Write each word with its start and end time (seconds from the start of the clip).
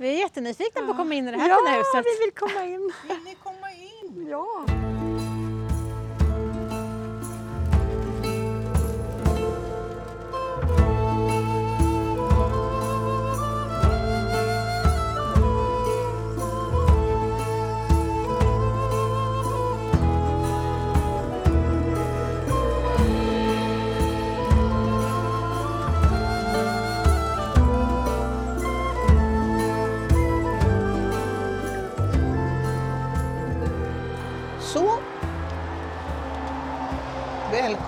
Vi 0.00 0.08
är 0.08 0.18
jättenyfikna 0.18 0.82
på 0.82 0.90
att 0.90 0.96
komma 0.96 1.14
in 1.14 1.28
i 1.28 1.30
det 1.32 1.38
här 1.38 1.58
fina 1.58 1.70
huset. 1.70 1.94
Ja, 1.94 2.02
vi 2.04 2.24
vill 2.24 2.34
komma 2.34 2.64
in. 2.64 2.92
Vill 3.08 3.24
ni 3.24 3.34
komma 3.34 3.70
in? 3.70 4.26
Ja. 4.30 4.87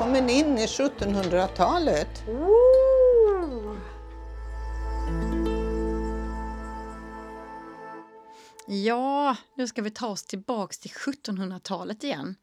Välkommen 0.00 0.30
in 0.30 0.58
i 0.58 0.66
1700-talet. 0.66 2.22
Ooh. 2.28 3.76
Ja, 8.66 9.36
nu 9.54 9.66
ska 9.66 9.82
vi 9.82 9.90
ta 9.90 10.06
oss 10.06 10.22
tillbaks 10.22 10.78
till 10.78 10.90
1700-talet 10.90 12.04
igen. 12.04 12.36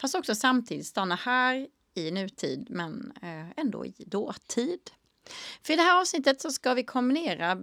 Fast 0.00 0.14
också 0.14 0.34
samtidigt 0.34 0.86
stanna 0.86 1.14
här 1.14 1.66
i 1.94 2.10
nutid, 2.10 2.66
men 2.70 3.12
eh, 3.22 3.50
ändå 3.56 3.86
i 3.86 4.04
dåtid. 4.06 4.90
För 5.62 5.72
i 5.72 5.76
det 5.76 5.82
här 5.82 6.00
avsnittet 6.00 6.40
så 6.40 6.50
ska 6.50 6.74
vi 6.74 6.84
kombinera 6.84 7.58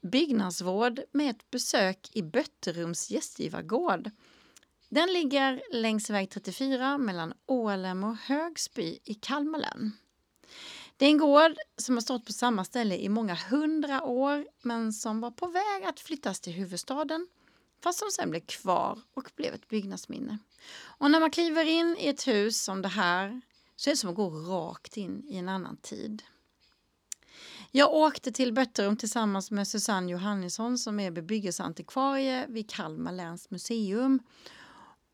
byggnadsvård 0.00 1.00
med 1.12 1.30
ett 1.30 1.50
besök 1.50 2.08
i 2.12 2.22
Bötterums 2.22 3.10
gästgivargård. 3.10 4.10
Den 4.88 5.12
ligger 5.12 5.62
längs 5.72 6.10
väg 6.10 6.30
34 6.30 6.98
mellan 6.98 7.34
Ålem 7.46 8.04
och 8.04 8.16
Högsby 8.16 8.98
i 9.04 9.14
Kalmar 9.14 9.58
län. 9.58 9.92
Det 10.96 11.06
är 11.06 11.10
en 11.10 11.18
gård 11.18 11.52
som 11.76 11.96
har 11.96 12.00
stått 12.00 12.26
på 12.26 12.32
samma 12.32 12.64
ställe 12.64 12.96
i 12.96 13.08
många 13.08 13.34
hundra 13.34 14.02
år 14.02 14.46
men 14.62 14.92
som 14.92 15.20
var 15.20 15.30
på 15.30 15.46
väg 15.46 15.84
att 15.84 16.00
flyttas 16.00 16.40
till 16.40 16.52
huvudstaden 16.52 17.28
fast 17.82 17.98
som 17.98 18.10
sen 18.10 18.30
blev 18.30 18.40
kvar 18.40 18.98
och 19.14 19.30
blev 19.36 19.54
ett 19.54 19.68
byggnadsminne. 19.68 20.38
Och 20.80 21.10
när 21.10 21.20
man 21.20 21.30
kliver 21.30 21.64
in 21.64 21.96
i 21.98 22.08
ett 22.08 22.26
hus 22.26 22.62
som 22.62 22.82
det 22.82 22.88
här 22.88 23.40
så 23.76 23.90
är 23.90 23.92
det 23.92 23.96
som 23.96 24.10
att 24.10 24.16
gå 24.16 24.30
rakt 24.30 24.96
in 24.96 25.24
i 25.28 25.36
en 25.36 25.48
annan 25.48 25.76
tid. 25.76 26.22
Jag 27.70 27.94
åkte 27.94 28.32
till 28.32 28.52
Bötterum 28.52 28.96
tillsammans 28.96 29.50
med 29.50 29.68
Susanne 29.68 30.12
Johannesson 30.12 30.78
som 30.78 31.00
är 31.00 31.10
bebyggelseantikvarie 31.10 32.46
vid 32.48 32.70
Kalmar 32.70 33.12
läns 33.12 33.50
museum. 33.50 34.20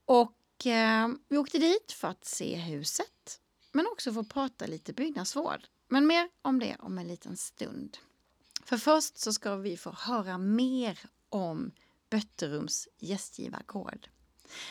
Och 0.05 0.67
eh, 0.67 1.09
vi 1.29 1.39
åkte 1.39 1.59
dit 1.59 1.93
för 1.93 2.09
att 2.09 2.25
se 2.25 2.57
huset 2.57 3.41
men 3.73 3.87
också 3.87 4.13
för 4.13 4.21
att 4.21 4.29
prata 4.29 4.67
lite 4.67 4.93
byggnadsvård. 4.93 5.67
Men 5.89 6.07
mer 6.07 6.29
om 6.43 6.59
det 6.59 6.77
om 6.79 6.99
en 6.99 7.09
liten 7.09 7.37
stund. 7.37 7.99
För 8.65 8.77
först 8.77 9.19
så 9.19 9.33
ska 9.33 9.57
vi 9.57 9.77
få 9.77 9.91
höra 9.91 10.39
mer 10.39 10.99
om 11.29 11.71
Bötterums 12.11 12.89
gästgivargård. 12.99 14.09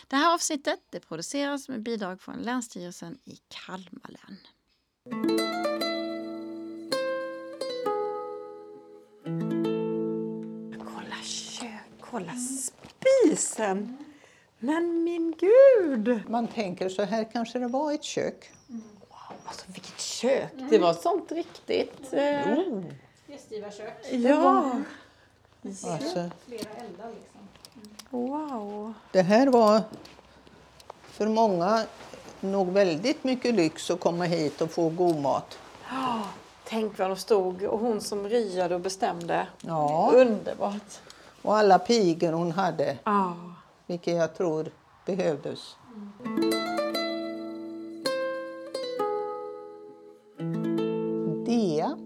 Det 0.08 0.16
här 0.16 0.34
avsnittet 0.34 0.80
det 0.90 1.00
produceras 1.00 1.70
med 1.70 1.84
bidrag 1.84 2.22
från 2.22 2.42
Länsstyrelsen 2.42 3.20
i 3.24 3.38
Kalmar 3.48 4.10
län. 4.10 4.38
Kolla 10.80 11.22
kök, 11.24 11.92
kolla 12.00 12.34
spisen. 12.36 14.13
Men 14.66 15.04
min 15.04 15.34
gud! 15.40 16.22
Man 16.30 16.48
tänker 16.48 16.90
så 16.90 17.04
här 17.04 17.28
kanske 17.34 17.60
det 17.60 17.68
var 17.68 17.92
ett 17.92 18.04
kök. 18.04 18.52
Alltså 19.46 19.66
vilket 19.68 20.00
kök! 20.00 20.52
Det 20.70 20.78
var 20.78 20.94
sånt 20.94 21.32
riktigt... 21.32 22.14
Eh, 22.14 22.48
Oh, 22.58 22.84
Gästgivarkök. 23.28 23.94
ja, 24.12 24.72
alltså, 25.66 26.30
Flera 26.46 26.70
eldar 26.78 27.12
liksom. 27.12 27.42
wow. 28.10 28.94
det 29.12 29.22
här 29.22 29.48
var 29.48 29.82
för 31.04 31.28
många 31.28 31.84
nog 32.40 32.72
väldigt 32.72 33.24
mycket 33.24 33.56
lyx 33.56 33.92
att 33.92 34.00
komma 34.00 34.24
hit 34.24 34.62
och 34.62 34.72
få 34.72 34.90
god 34.90 35.16
mat. 35.22 35.58
Ja, 35.90 36.22
tänk 36.64 37.00
vad 37.00 37.10
de 37.10 37.18
stod 37.18 37.64
och 37.64 37.80
hon 37.80 38.02
som 38.02 38.30
ryade 38.30 38.76
och 38.76 38.82
bestämde. 38.82 39.48
Ja, 39.62 40.12
Underbart! 40.16 41.00
och 41.42 41.58
alla 41.58 41.80
pigor 41.80 42.32
hon 42.32 42.52
hade, 42.52 42.98
Ja. 43.04 43.36
Vilket 43.88 44.16
jag 44.16 44.36
tror 44.36 44.72
behövdes. 45.06 45.76
Dea 51.46 51.98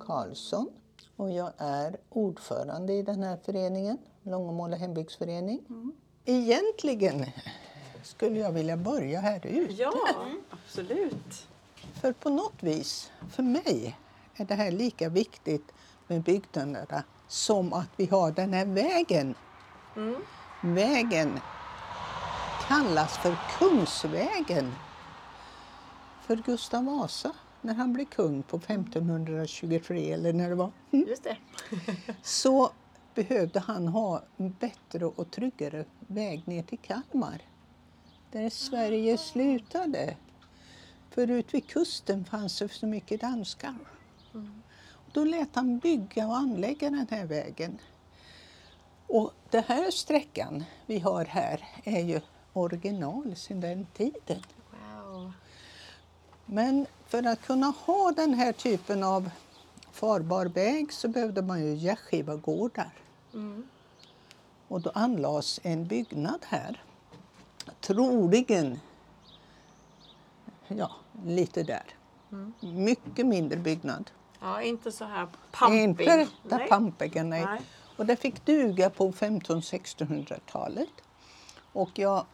Karlsson 0.00 0.68
och 1.16 1.30
jag 1.30 1.52
är 1.58 1.96
ordförande 2.08 2.92
i 2.92 3.02
den 3.02 3.22
här 3.22 3.36
föreningen, 3.44 3.98
Långemåla 4.22 4.76
hembygdsförening. 4.76 5.60
Egentligen 6.24 7.26
skulle 8.02 8.38
jag 8.38 8.52
vilja 8.52 8.76
börja 8.76 9.20
här 9.20 9.46
ute. 9.46 9.72
Ja, 9.72 9.92
absolut. 10.50 11.48
För 11.92 12.12
på 12.12 12.30
något 12.30 12.62
vis, 12.62 13.12
för 13.30 13.42
mig, 13.42 13.98
är 14.36 14.44
det 14.44 14.54
här 14.54 14.70
lika 14.70 15.08
viktigt 15.08 15.72
med 16.06 16.22
byggnaderna 16.22 17.04
som 17.28 17.72
att 17.72 17.90
vi 17.96 18.06
har 18.06 18.32
den 18.32 18.52
här 18.52 18.66
vägen. 18.66 19.34
Vägen 20.60 21.40
kallas 22.68 23.18
för 23.18 23.36
Kungsvägen. 23.58 24.72
För 26.20 26.36
Gustav 26.36 26.84
Vasa, 26.84 27.32
när 27.60 27.74
han 27.74 27.92
blev 27.92 28.04
kung 28.04 28.42
på 28.42 28.56
1523 28.56 30.12
eller 30.12 30.32
när 30.32 30.48
det 30.48 30.54
var. 30.54 30.70
Mm. 30.90 31.08
Just 31.08 31.24
det. 31.24 31.36
så 32.22 32.72
behövde 33.14 33.60
han 33.60 33.88
ha 33.88 34.22
en 34.36 34.50
bättre 34.60 35.06
och 35.06 35.30
tryggare 35.30 35.84
väg 36.06 36.48
ner 36.48 36.62
till 36.62 36.78
Kalmar. 36.78 37.42
Där 38.32 38.50
Sverige 38.50 39.18
slutade. 39.18 40.16
För 41.10 41.30
ut 41.30 41.54
vid 41.54 41.66
kusten 41.66 42.24
fanns 42.24 42.58
det 42.58 42.68
så 42.68 42.86
mycket 42.86 43.20
danskar. 43.20 43.74
Då 45.12 45.24
lät 45.24 45.54
han 45.54 45.78
bygga 45.78 46.26
och 46.26 46.36
anlägga 46.36 46.90
den 46.90 47.06
här 47.10 47.26
vägen. 47.26 47.78
Och 49.06 49.32
den 49.50 49.64
här 49.64 49.90
sträckan 49.90 50.64
vi 50.86 50.98
har 50.98 51.24
här 51.24 51.68
är 51.84 52.00
ju 52.00 52.20
original 52.52 53.36
sedan 53.36 53.60
den 53.60 53.86
tiden. 53.94 54.42
Wow. 54.70 55.32
Men 56.46 56.86
för 57.06 57.26
att 57.26 57.42
kunna 57.42 57.66
ha 57.66 58.12
den 58.16 58.34
här 58.34 58.52
typen 58.52 59.02
av 59.02 59.30
farbar 59.92 60.46
väg 60.46 60.92
så 60.92 61.08
behövde 61.08 61.42
man 61.42 61.64
ju 61.64 61.74
gästgivargårdar. 61.74 62.90
Och 64.68 64.80
då 64.80 64.90
anlades 64.94 65.60
en 65.62 65.86
byggnad 65.86 66.40
här. 66.48 66.82
Troligen, 67.80 68.80
ja, 70.68 70.90
lite 71.24 71.62
där. 71.62 71.84
Mycket 72.60 73.26
mindre 73.26 73.58
byggnad. 73.58 74.10
Ja, 74.40 74.62
inte 74.62 74.92
så 74.92 75.04
här 75.04 75.28
pampig. 75.52 75.82
Inte 75.82 76.28
Nej. 76.42 76.68
pampiga, 76.68 77.22
nej. 77.22 77.44
Nej. 77.44 77.60
Och 77.96 78.06
det 78.06 78.16
fick 78.16 78.44
duga 78.44 78.90
på 78.90 79.12
1500-1600-talet. 79.12 80.88
Och 81.72 81.90
jag 81.94 82.26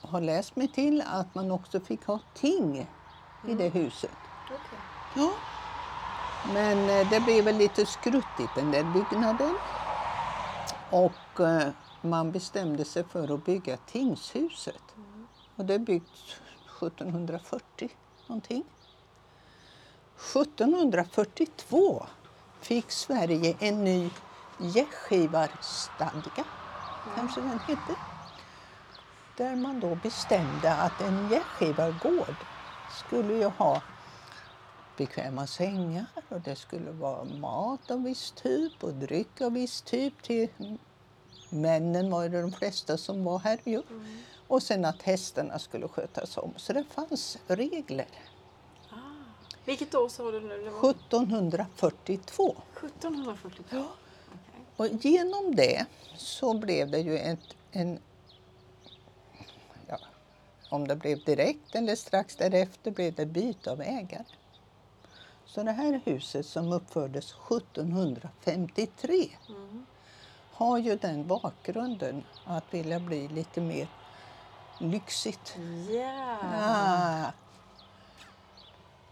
har 0.00 0.20
läst 0.20 0.56
mig 0.56 0.68
till 0.68 1.02
att 1.06 1.34
man 1.34 1.50
också 1.50 1.80
fick 1.80 2.04
ha 2.04 2.20
ting 2.34 2.86
i 3.48 3.54
det 3.54 3.68
huset. 3.68 4.10
Ja. 5.16 5.32
Men 6.52 6.90
eh, 6.90 7.10
det 7.10 7.20
blev 7.20 7.44
väl 7.44 7.56
lite 7.56 7.86
skruttigt 7.86 8.54
den 8.54 8.70
där 8.70 8.84
byggnaden. 8.84 9.54
Och 10.90 11.40
eh, 11.40 11.68
man 12.00 12.32
bestämde 12.32 12.84
sig 12.84 13.04
för 13.04 13.34
att 13.34 13.44
bygga 13.44 13.76
tingshuset. 13.76 14.82
Och 15.56 15.64
det 15.64 15.74
är 15.74 15.78
byggt 15.78 16.40
1740 16.82 17.90
någonting. 18.26 18.64
1742 20.16 22.06
fick 22.60 22.90
Sverige 22.90 23.56
en 23.60 23.84
ny 23.84 24.10
gästgivarstadga, 24.58 26.44
kanske 27.14 27.40
den 27.40 27.58
hette. 27.58 27.96
Där 29.36 29.56
man 29.56 29.80
då 29.80 29.94
bestämde 29.94 30.74
att 30.74 31.00
en 31.00 31.28
gästgivargård 31.30 32.36
skulle 32.90 33.34
ju 33.34 33.44
ha 33.44 33.82
bekväma 34.96 35.46
sängar 35.46 36.06
och 36.28 36.40
det 36.40 36.56
skulle 36.56 36.90
vara 36.90 37.24
mat 37.24 37.90
av 37.90 38.02
viss 38.02 38.30
typ 38.30 38.84
och 38.84 38.94
dryck 38.94 39.40
av 39.40 39.52
viss 39.52 39.82
typ 39.82 40.22
till 40.22 40.48
männen 41.50 42.10
var 42.10 42.28
det 42.28 42.42
de 42.42 42.52
flesta 42.52 42.96
som 42.96 43.24
var 43.24 43.38
här 43.38 43.58
ju. 43.64 43.82
Och 44.48 44.62
sen 44.62 44.84
att 44.84 45.02
hästarna 45.02 45.58
skulle 45.58 45.88
skötas 45.88 46.36
om. 46.36 46.52
Så 46.56 46.72
det 46.72 46.84
fanns 46.84 47.38
regler. 47.46 48.08
Vilket 49.64 49.94
år 49.94 50.08
sa 50.08 50.30
du 50.30 50.40
nu? 50.40 50.70
Var 50.70 50.90
1742. 50.90 52.56
1742. 52.76 53.84
Och 54.78 54.86
genom 54.86 55.54
det 55.54 55.86
så 56.16 56.58
blev 56.58 56.90
det 56.90 56.98
ju 56.98 57.18
ett, 57.18 57.56
en... 57.72 57.98
Ja, 59.88 59.98
om 60.68 60.88
det 60.88 60.96
blev 60.96 61.24
direkt 61.24 61.74
eller 61.74 61.96
strax 61.96 62.36
därefter 62.36 62.90
blev 62.90 63.14
det 63.14 63.26
byte 63.26 63.72
av 63.72 63.80
ägare. 63.80 64.24
Så 65.46 65.62
det 65.62 65.72
här 65.72 66.00
huset 66.04 66.46
som 66.46 66.72
uppfördes 66.72 67.34
1753 67.50 69.28
har 70.52 70.78
ju 70.78 70.96
den 70.96 71.26
bakgrunden 71.26 72.24
att 72.44 72.74
vilja 72.74 73.00
bli 73.00 73.28
lite 73.28 73.60
mer 73.60 73.88
lyxigt. 74.78 75.56
Ja. 75.90 76.38
Ah. 76.54 77.32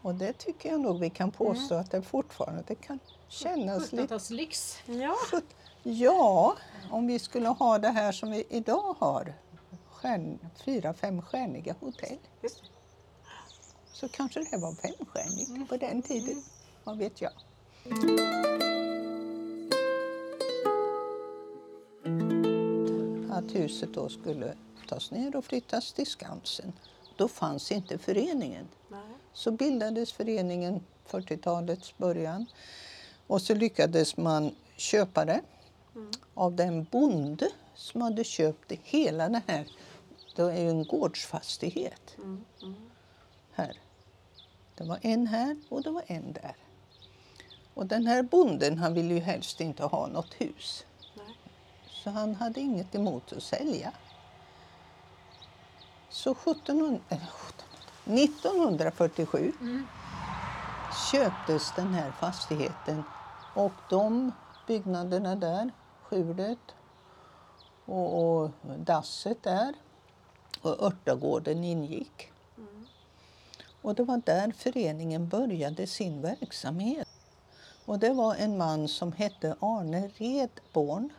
Och 0.03 0.15
det 0.15 0.33
tycker 0.33 0.69
jag 0.69 0.81
nog 0.81 1.01
vi 1.01 1.11
kan 1.11 1.31
påstå 1.31 1.75
att 1.75 1.91
det 1.91 2.03
fortfarande 2.03 2.75
kan 2.75 2.99
kännas 3.29 3.93
lite... 3.93 4.15
70-talslyx. 4.15 4.77
Ja. 4.87 5.17
Ja, 5.83 6.57
om 6.91 7.07
vi 7.07 7.19
skulle 7.19 7.49
ha 7.49 7.79
det 7.79 7.89
här 7.89 8.13
som 8.13 8.31
vi 8.31 8.45
idag 8.49 8.97
har, 8.99 9.35
stjärn, 9.91 10.39
fyra, 10.65 10.95
femstjärniga 10.95 11.75
hotell, 11.81 12.19
så 13.93 14.09
kanske 14.09 14.41
det 14.51 14.57
var 14.57 14.73
femstjärnigt 14.73 15.69
på 15.69 15.77
den 15.77 16.03
tiden. 16.03 16.43
Vad 16.85 16.99
vet 16.99 17.21
jag. 17.21 17.33
Att 23.31 23.55
huset 23.55 23.95
då 23.95 24.09
skulle 24.09 24.55
tas 24.89 25.11
ner 25.11 25.37
och 25.37 25.45
flyttas 25.45 25.93
till 25.93 26.07
Skansen. 26.07 26.73
Då 27.17 27.29
fanns 27.29 27.73
inte 27.73 27.99
föreningen. 27.99 28.69
Nej. 28.89 29.01
Så 29.33 29.51
bildades 29.51 30.13
föreningen 30.13 30.85
40-talets 31.11 31.99
början. 31.99 32.47
Och 33.27 33.43
så 33.43 33.55
lyckades 33.55 34.17
man 34.17 34.55
köpa 34.77 35.25
det 35.25 35.41
av 36.35 36.55
den 36.55 36.85
bonde 36.85 37.51
som 37.75 38.01
hade 38.01 38.25
köpt 38.25 38.73
hela 38.83 39.29
det 39.29 39.43
här. 39.47 39.67
Det 40.37 40.43
är 40.43 40.61
ju 40.61 40.71
en 40.71 40.85
gårdsfastighet. 40.85 42.17
Här. 43.53 43.79
Det 44.75 44.85
var 44.85 44.99
en 45.03 45.27
här 45.27 45.57
och 45.69 45.83
det 45.83 45.91
var 45.91 46.03
en 46.07 46.33
där. 46.33 46.57
Och 47.75 47.87
den 47.87 48.07
här 48.07 48.23
bonden 48.23 48.79
han 48.79 48.95
ville 48.95 49.15
ju 49.15 49.21
helst 49.21 49.61
inte 49.61 49.85
ha 49.85 50.07
något 50.07 50.35
hus. 50.35 50.85
Nej. 51.17 51.37
Så 51.91 52.11
han 52.11 52.35
hade 52.35 52.61
inget 52.61 52.95
emot 52.95 53.33
att 53.33 53.43
sälja. 53.43 53.93
Så 56.11 56.31
1700, 56.31 57.01
eller 57.09 57.29
1700, 58.05 58.89
1947 58.89 59.53
köptes 61.13 61.73
den 61.77 61.95
här 61.95 62.13
fastigheten 62.21 63.03
och 63.57 63.73
de 63.91 64.33
byggnaderna 64.67 65.37
där, 65.37 65.71
skjulet 66.03 66.59
och, 67.85 68.41
och 68.43 68.51
dasset 68.79 69.43
där 69.43 69.75
och 70.61 70.83
örtagården 70.83 71.65
ingick. 71.65 72.33
Och 73.83 73.95
det 73.95 74.03
var 74.03 74.23
där 74.25 74.53
föreningen 74.53 75.29
började 75.29 75.87
sin 75.87 76.23
verksamhet. 76.23 77.09
Och 77.85 77.99
det 77.99 78.13
var 78.13 78.35
en 78.35 78.57
man 78.57 78.89
som 78.89 79.13
hette 79.13 79.57
Arne 79.61 80.11
Redborn 80.17 81.13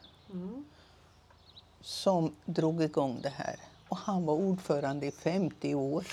som 1.81 2.36
drog 2.45 2.83
igång 2.83 3.19
det 3.22 3.33
här. 3.36 3.60
Och 3.90 3.98
han 3.98 4.25
var 4.25 4.33
ordförande 4.33 5.06
i 5.06 5.12
50 5.12 5.75
år. 5.75 6.07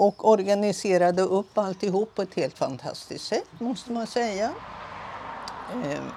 Och 0.00 0.28
organiserade 0.28 1.22
upp 1.22 1.58
alltihop 1.58 2.14
på 2.14 2.22
ett 2.22 2.34
helt 2.34 2.58
fantastiskt 2.58 3.26
sätt, 3.26 3.48
måste 3.58 3.92
man 3.92 4.06
säga. 4.06 4.54
Ehm, 5.72 6.10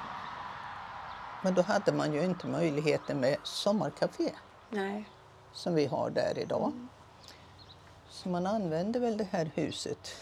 Men 1.41 1.53
då 1.53 1.61
hade 1.61 1.91
man 1.91 2.13
ju 2.13 2.23
inte 2.23 2.47
möjligheten 2.47 3.19
med 3.19 3.37
sommarkafé 3.43 4.31
Nej. 4.69 5.09
som 5.53 5.75
vi 5.75 5.85
har 5.85 6.09
där 6.09 6.37
idag. 6.37 6.87
Så 8.09 8.29
man 8.29 8.47
använde 8.47 8.99
väl 8.99 9.17
det 9.17 9.27
här 9.31 9.51
huset 9.55 10.15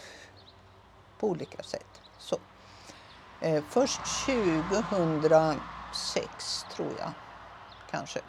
på 1.18 1.28
olika 1.28 1.62
sätt. 1.62 2.00
Så. 2.18 2.36
Eh, 3.40 3.64
först 3.68 4.00
2006, 4.26 6.66
tror 6.76 6.92
jag, 6.98 7.12
kanske, 7.90 8.20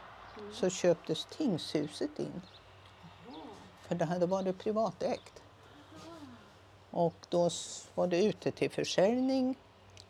så 0.51 0.69
köptes 0.69 1.25
tingshuset 1.25 2.19
in. 2.19 2.41
För 3.88 3.95
det 3.95 4.06
hade 4.06 4.25
varit 4.25 4.57
privatägt. 4.57 5.41
Och 6.91 7.15
då 7.30 7.50
var 7.95 8.07
det 8.07 8.25
ute 8.25 8.51
till 8.51 8.69
försäljning 8.69 9.56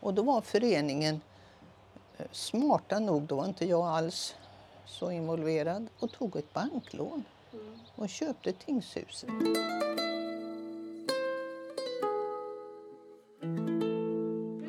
och 0.00 0.14
då 0.14 0.22
var 0.22 0.40
föreningen 0.40 1.20
eh, 2.16 2.26
smarta 2.32 2.98
nog, 2.98 3.22
då 3.22 3.36
var 3.36 3.44
inte 3.46 3.66
jag 3.66 3.86
alls 3.86 4.34
så 4.86 5.10
involverad, 5.10 5.88
och 5.98 6.12
tog 6.12 6.36
ett 6.36 6.52
banklån 6.52 7.24
och 7.94 8.08
köpte 8.08 8.52
tingshuset. 8.52 9.30
Nu 9.30 9.54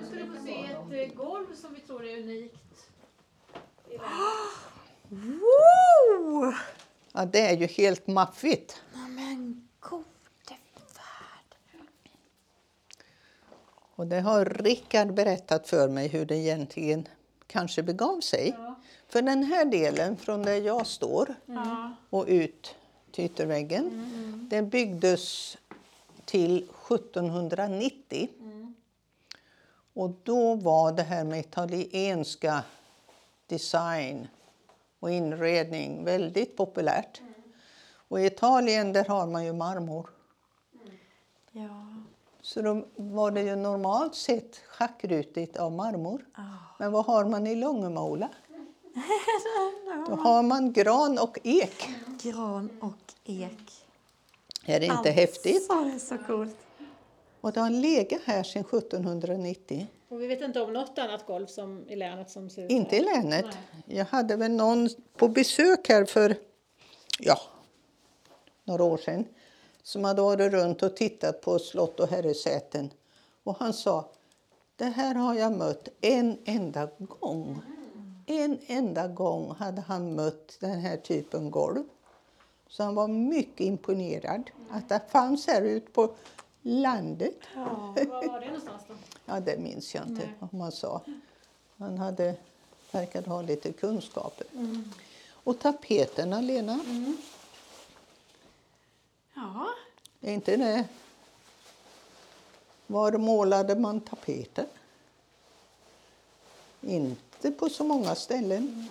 ska 0.05 0.15
du 0.15 0.37
få 0.37 0.45
se 0.45 0.63
ett 0.63 1.11
eh, 1.11 1.15
golv 1.15 1.55
som 1.55 1.73
vi 1.73 1.81
tror 1.81 2.05
är 2.05 2.19
unikt. 2.19 2.89
i 3.89 3.97
världen. 3.97 5.39
Wow! 5.39 6.53
Ja, 7.13 7.25
det 7.25 7.39
är 7.39 7.57
ju 7.57 7.65
helt 7.65 8.07
maffigt. 8.07 8.81
Och 13.95 14.07
det 14.07 14.21
har 14.21 14.45
Rickard 14.45 15.13
berättat 15.13 15.67
för 15.67 15.89
mig 15.89 16.07
hur 16.07 16.25
det 16.25 16.35
egentligen 16.35 17.07
kanske 17.47 17.83
begav 17.83 18.19
sig. 18.19 18.55
För 19.07 19.21
den 19.21 19.43
här 19.43 19.65
delen 19.65 20.17
från 20.17 20.43
där 20.43 20.61
jag 20.61 20.87
står 20.87 21.35
och 22.09 22.25
ut 22.27 22.75
till 23.11 23.25
ytterväggen, 23.25 24.47
den 24.49 24.69
byggdes 24.69 25.57
till 26.25 26.57
1790. 26.57 28.29
Och 29.93 30.11
då 30.23 30.55
var 30.55 30.91
det 30.91 31.03
här 31.03 31.23
med 31.23 31.39
italienska 31.39 32.63
design 33.47 34.27
och 34.99 35.11
inredning 35.11 36.05
väldigt 36.05 36.57
populärt. 36.57 37.21
Och 38.07 38.21
i 38.21 38.25
Italien 38.25 38.93
där 38.93 39.05
har 39.05 39.27
man 39.27 39.45
ju 39.45 39.53
marmor. 39.53 40.09
Ja. 41.51 41.84
Så 42.45 42.61
då 42.61 42.85
var 42.95 43.31
det 43.31 43.41
ju 43.41 43.55
normalt 43.55 44.15
sett 44.15 44.61
schackrutigt 44.67 45.57
av 45.57 45.71
marmor. 45.71 46.25
Men 46.79 46.91
vad 46.91 47.05
har 47.05 47.25
man 47.25 47.47
i 47.47 47.55
Långemola? 47.55 48.29
Då 50.09 50.15
har 50.15 50.43
man 50.43 50.73
gran 50.73 51.19
och 51.19 51.39
ek. 51.43 51.89
Gran 52.23 52.69
och 52.81 53.13
ek. 53.23 53.85
Är 54.65 54.79
det 54.79 54.85
inte 54.85 55.09
häftigt? 55.09 55.71
Alltså, 55.71 55.83
det 55.83 55.95
är 55.95 55.99
så 55.99 56.17
coolt. 56.17 56.57
Och 57.41 57.51
det 57.51 57.59
har 57.59 57.69
legat 57.69 58.21
här 58.25 58.43
sedan 58.43 58.61
1790. 58.61 59.87
Och 60.09 60.21
vi 60.21 60.27
vet 60.27 60.41
inte 60.41 60.61
om 60.61 60.73
något 60.73 60.97
annat 60.97 61.25
golv 61.25 61.45
som, 61.45 61.89
i 61.89 61.95
länet 61.95 62.29
som 62.29 62.49
ser 62.49 62.65
ut 62.65 62.71
Inte 62.71 62.95
i 62.95 62.99
här. 62.99 63.15
länet. 63.15 63.45
Nej. 63.45 63.97
Jag 63.97 64.05
hade 64.05 64.35
väl 64.35 64.51
någon 64.51 64.89
på 65.17 65.27
besök 65.27 65.89
här 65.89 66.05
för 66.05 66.35
ja, 67.19 67.37
några 68.63 68.83
år 68.83 68.97
sedan 68.97 69.25
som 69.85 70.03
hade 70.03 70.21
varit 70.21 70.51
runt 70.51 70.83
och 70.83 70.95
tittat 70.95 71.41
på 71.41 71.59
slott 71.59 71.99
och 71.99 72.07
herresäten. 72.07 72.89
Och 73.43 73.57
han 73.59 73.73
sa, 73.73 74.09
det 74.75 74.85
här 74.85 75.15
har 75.15 75.35
jag 75.35 75.51
mött 75.57 75.87
en 76.01 76.37
enda 76.45 76.89
gång. 76.99 77.61
En 78.25 78.59
enda 78.67 79.07
gång 79.07 79.55
hade 79.55 79.81
han 79.81 80.15
mött 80.15 80.57
den 80.59 80.79
här 80.79 80.97
typen 80.97 81.51
golv. 81.51 81.83
Så 82.67 82.83
han 82.83 82.95
var 82.95 83.07
mycket 83.07 83.61
imponerad 83.61 84.49
att 84.69 84.89
det 84.89 85.01
fanns 85.09 85.47
här 85.47 85.61
ute 85.61 85.91
på 85.91 86.15
landet. 86.61 87.37
Var 87.55 87.65
var 88.31 88.39
det 88.39 88.45
någonstans 88.45 88.81
då? 88.87 88.93
Ja, 89.25 89.39
det 89.39 89.57
minns 89.57 89.95
jag 89.95 90.07
inte 90.07 90.29
om 90.39 90.59
man 90.59 90.71
sa. 90.71 91.01
Han 91.77 91.97
hade, 91.97 92.35
verkade 92.91 93.29
ha 93.29 93.41
lite 93.41 93.71
kunskaper. 93.71 94.47
Och 95.31 95.59
tapeterna, 95.59 96.41
Lena, 96.41 96.79
Ja. 99.35 99.69
är 100.21 100.33
inte 100.33 100.57
det... 100.57 100.87
Var 102.87 103.11
målade 103.11 103.75
man 103.75 104.01
tapeter? 104.01 104.65
Inte 106.81 107.51
på 107.51 107.69
så 107.69 107.83
många 107.83 108.15
ställen. 108.15 108.89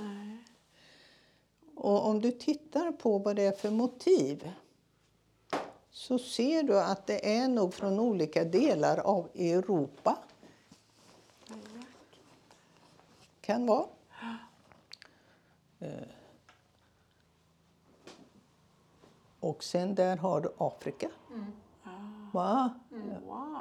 Och 1.74 2.06
om 2.06 2.20
du 2.20 2.30
tittar 2.30 2.92
på 2.92 3.18
vad 3.18 3.36
det 3.36 3.42
är 3.42 3.52
för 3.52 3.70
motiv 3.70 4.50
så 5.90 6.18
ser 6.18 6.62
du 6.62 6.80
att 6.80 7.06
det 7.06 7.36
är 7.36 7.48
nog 7.48 7.74
från 7.74 8.00
olika 8.00 8.44
delar 8.44 8.98
av 8.98 9.28
Europa. 9.34 10.18
Kan 13.40 13.66
vara. 13.66 13.86
Eh. 15.80 16.08
Och 19.44 19.64
sen 19.64 19.94
där 19.94 20.16
har 20.16 20.40
du 20.40 20.48
Afrika. 20.58 21.08
Va? 22.32 22.74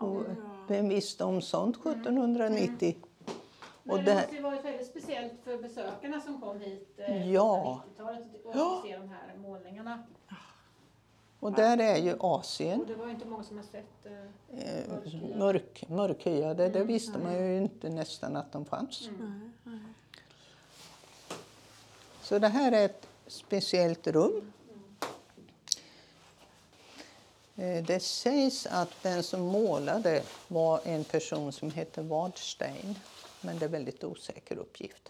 Och 0.01 0.23
vem 0.67 0.89
visste 0.89 1.23
om 1.23 1.41
sånt 1.41 1.75
1790? 1.77 2.95
Och 3.01 3.87
Men 3.87 3.97
det 3.97 4.03
där, 4.03 4.15
måste 4.15 4.35
ju 4.35 4.41
varit 4.41 4.65
väldigt 4.65 4.87
speciellt 4.87 5.33
för 5.43 5.57
besökarna 5.57 6.21
som 6.21 6.41
kom 6.41 6.59
hit 6.59 6.93
eh, 6.97 7.31
Ja. 7.31 7.81
på 7.97 8.03
90-talet 8.03 8.45
och 8.45 8.51
Ja. 8.55 8.81
se 8.85 8.97
de 8.97 9.09
här 9.09 9.37
målningarna. 9.37 10.03
och 11.39 11.51
där 11.51 11.77
är 11.77 11.97
ju 11.97 12.15
Asien. 12.19 12.81
Och 12.81 12.87
det 12.87 12.95
var 12.95 13.05
ju 13.05 13.11
inte 13.11 13.27
många 13.27 13.43
som 13.43 13.57
har 13.57 13.63
sett 13.63 14.05
eh, 14.05 14.57
Eh, 14.57 15.37
mörk, 15.37 15.85
mörkhyade, 15.89 16.69
det 16.69 16.83
visste 16.83 17.19
man 17.19 17.33
ju 17.35 17.57
inte 17.57 17.89
nästan 17.89 18.35
att 18.35 18.51
de 18.51 18.65
fanns. 18.65 19.09
Så 22.21 22.39
det 22.39 22.47
här 22.47 22.71
är 22.71 22.85
ett 22.85 23.07
speciellt 23.27 24.07
rum. 24.07 24.53
Eh, 27.55 27.83
Det 27.83 27.99
sägs 28.03 28.65
att 28.65 28.89
den 29.01 29.23
som 29.23 29.41
målade 29.41 30.23
var 30.47 30.79
en 30.83 31.03
person 31.03 31.51
som 31.51 31.71
hette 31.71 32.01
Wadstein. 32.01 32.95
Men 33.41 33.59
det 33.59 33.65
är 33.65 33.69
väldigt 33.69 34.03
osäker 34.03 34.57
uppgift. 34.57 35.09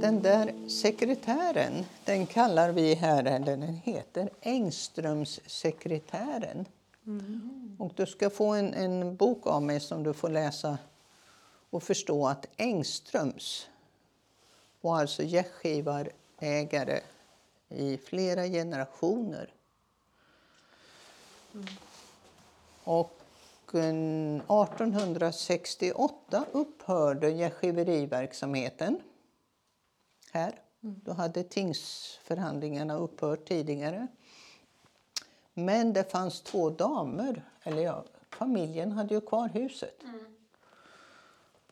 Den 0.00 0.22
där 0.22 0.68
sekretären, 0.68 1.84
den 2.04 2.26
kallar 2.26 2.72
vi 2.72 2.94
här, 2.94 3.24
eller 3.24 3.56
den 3.56 3.80
heter 3.84 4.30
Engströmssekretären. 4.40 6.66
Och 7.78 7.92
du 7.96 8.06
ska 8.06 8.30
få 8.30 8.46
en, 8.52 8.74
en 8.74 9.16
bok 9.16 9.46
av 9.46 9.62
mig 9.62 9.80
som 9.80 10.02
du 10.02 10.12
får 10.12 10.28
läsa 10.28 10.78
och 11.70 11.82
förstå 11.82 12.26
att 12.26 12.46
Engströms 12.56 13.66
var 14.82 15.00
alltså 15.00 15.22
gästgivarägare 15.22 17.00
i 17.68 17.98
flera 17.98 18.46
generationer. 18.46 19.54
Och 22.84 23.20
eh, 23.74 23.80
1868 23.80 26.44
upphörde 26.52 27.30
gästgiveriverksamheten 27.30 29.00
här. 30.32 30.60
Då 30.80 31.12
hade 31.12 31.42
tingsförhandlingarna 31.42 32.96
upphört 32.96 33.48
tidigare. 33.48 34.06
Men 35.54 35.92
det 35.92 36.10
fanns 36.10 36.40
två 36.40 36.70
damer, 36.70 37.44
eller 37.62 37.82
ja, 37.82 38.04
familjen 38.30 38.92
hade 38.92 39.14
ju 39.14 39.20
kvar 39.20 39.48
huset. 39.48 40.00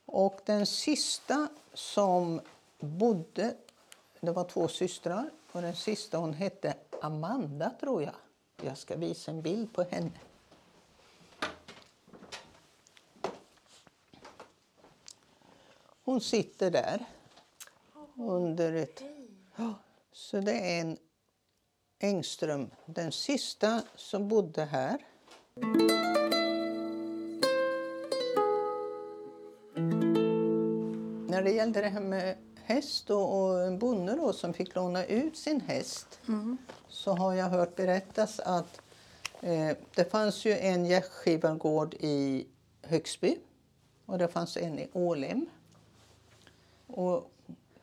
Och 0.06 0.40
den 0.44 0.66
sista 0.66 1.48
som 1.74 2.40
bodde, 2.80 3.54
det 4.20 4.32
var 4.32 4.44
två 4.44 4.68
systrar 4.68 5.30
och 5.52 5.62
den 5.62 5.76
sista 5.76 6.18
hon 6.18 6.32
hette 6.32 6.74
Amanda 7.02 7.70
tror 7.80 8.02
jag. 8.02 8.14
Jag 8.62 8.78
ska 8.78 8.96
visa 8.96 9.30
en 9.30 9.42
bild 9.42 9.72
på 9.72 9.82
henne. 9.82 10.10
Hon 16.04 16.20
sitter 16.20 16.70
där 16.70 17.04
under 18.16 18.72
ett... 18.72 19.02
Så 20.12 20.40
det 20.40 20.52
är 20.52 20.80
en 20.80 20.98
Engström, 22.02 22.70
den 22.86 23.12
sista 23.12 23.82
som 23.94 24.28
bodde 24.28 24.64
här. 24.64 24.98
När 31.28 31.42
det 31.42 31.50
gällde 31.50 31.80
det 31.80 31.88
här 31.88 32.00
med 32.00 32.36
häst 32.74 33.10
och, 33.10 33.40
och 33.40 33.62
en 33.62 33.78
bonde 33.78 34.16
då, 34.16 34.32
som 34.32 34.54
fick 34.54 34.74
låna 34.74 35.04
ut 35.04 35.36
sin 35.36 35.60
häst 35.60 36.20
så 36.88 37.12
har 37.12 37.34
jag 37.34 37.48
hört 37.48 37.76
berättas 37.76 38.40
att 38.40 38.80
eh, 39.40 39.76
det 39.94 40.10
fanns 40.10 40.44
ju 40.44 40.52
en 40.58 40.86
gästgivargård 40.86 41.94
i 41.94 42.46
Högsby 42.82 43.36
och 44.06 44.18
det 44.18 44.28
fanns 44.28 44.56
en 44.56 44.78
i 44.78 44.88
Ålem. 44.92 45.46
Och 46.86 47.30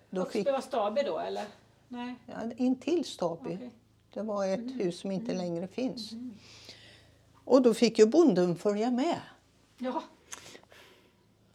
då 0.09 0.21
Och 0.21 0.31
fick, 0.31 0.47
var 0.47 0.61
Staby 0.61 1.01
då 1.03 1.19
eller? 1.19 1.45
Nej. 1.87 2.15
ja, 2.25 2.51
intill 2.57 3.05
Staby. 3.05 3.55
Okej. 3.55 3.71
Det 4.13 4.21
var 4.21 4.47
ett 4.47 4.79
hus 4.79 4.99
som 4.99 5.11
inte 5.11 5.33
längre 5.33 5.67
finns. 5.67 6.11
Och 7.45 7.61
då 7.61 7.73
fick 7.73 7.99
ju 7.99 8.05
bonden 8.05 8.55
följa 8.55 8.91
med 8.91 9.21
Ja. 9.77 10.03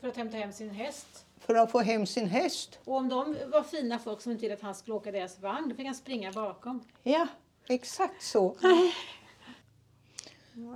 För 0.00 0.08
att 0.08 0.16
hämta 0.16 0.36
hem 0.36 0.52
sin 0.52 0.70
häst. 0.70 1.21
För 1.46 1.54
att 1.54 1.70
få 1.70 1.80
hem 1.80 2.06
sin 2.06 2.28
häst. 2.28 2.78
Och 2.84 2.96
om 2.96 3.08
de 3.08 3.36
var 3.52 3.62
fina 3.62 3.98
folk 3.98 4.20
som 4.20 4.32
inte 4.32 4.42
ville 4.42 4.54
att 4.54 4.60
han 4.60 4.74
skulle 4.74 4.94
åka 4.94 5.12
deras 5.12 5.40
vagn, 5.40 5.68
då 5.68 5.74
fick 5.74 5.86
han 5.86 5.94
springa 5.94 6.32
bakom. 6.32 6.84
Ja, 7.02 7.26
exakt 7.68 8.22
så. 8.22 8.56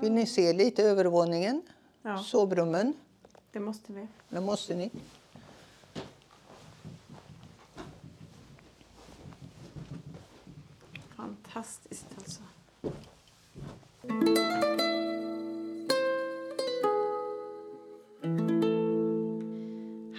Vill 0.01 0.13
ni 0.13 0.27
se 0.27 0.53
lite 0.53 0.83
övervåningen? 0.83 1.63
Ja. 2.03 2.19
Sovrummen? 2.19 2.95
Det 3.53 3.61
måste 3.61 3.93
vi. 3.93 4.07
Det 4.29 4.41
måste 4.41 4.75
ni. 4.75 4.91
Fantastiskt 11.17 12.07
alltså. 12.19 12.43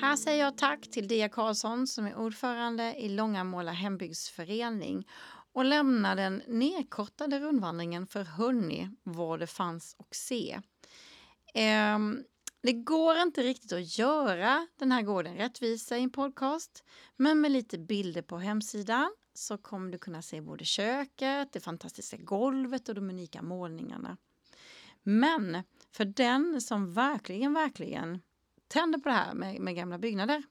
Här 0.07 0.15
säger 0.15 0.43
jag 0.43 0.57
tack 0.57 0.91
till 0.91 1.07
Dia 1.07 1.29
Karlsson 1.29 1.87
som 1.87 2.07
är 2.07 2.15
ordförande 2.15 2.95
i 2.95 3.09
Långamåla 3.09 3.71
hembygdsförening 3.71 5.07
och 5.53 5.65
lämnar 5.65 6.15
den 6.15 6.41
nedkortade 6.47 7.39
rundvandringen 7.39 8.07
för 8.07 8.23
hörni 8.23 8.89
vad 9.03 9.39
det 9.39 9.47
fanns 9.47 9.95
att 9.99 10.15
se. 10.15 10.59
Um, 11.95 12.23
det 12.63 12.73
går 12.73 13.17
inte 13.17 13.43
riktigt 13.43 13.73
att 13.73 13.97
göra 13.97 14.67
den 14.79 14.91
här 14.91 15.01
gården 15.01 15.35
rättvisa 15.35 15.97
i 15.97 16.03
en 16.03 16.09
podcast 16.09 16.83
men 17.15 17.41
med 17.41 17.51
lite 17.51 17.77
bilder 17.77 18.21
på 18.21 18.37
hemsidan 18.37 19.11
så 19.33 19.57
kommer 19.57 19.91
du 19.91 19.97
kunna 19.97 20.21
se 20.21 20.41
både 20.41 20.65
köket, 20.65 21.53
det 21.53 21.59
fantastiska 21.59 22.17
golvet 22.17 22.89
och 22.89 22.95
de 22.95 23.09
unika 23.09 23.41
målningarna. 23.41 24.17
Men 25.03 25.63
för 25.91 26.05
den 26.05 26.61
som 26.61 26.93
verkligen, 26.93 27.53
verkligen 27.53 28.19
trenden 28.67 29.01
på 29.01 29.09
det 29.09 29.15
här 29.15 29.33
med, 29.33 29.59
med 29.59 29.75
gamla 29.75 29.97
byggnader 29.97 30.43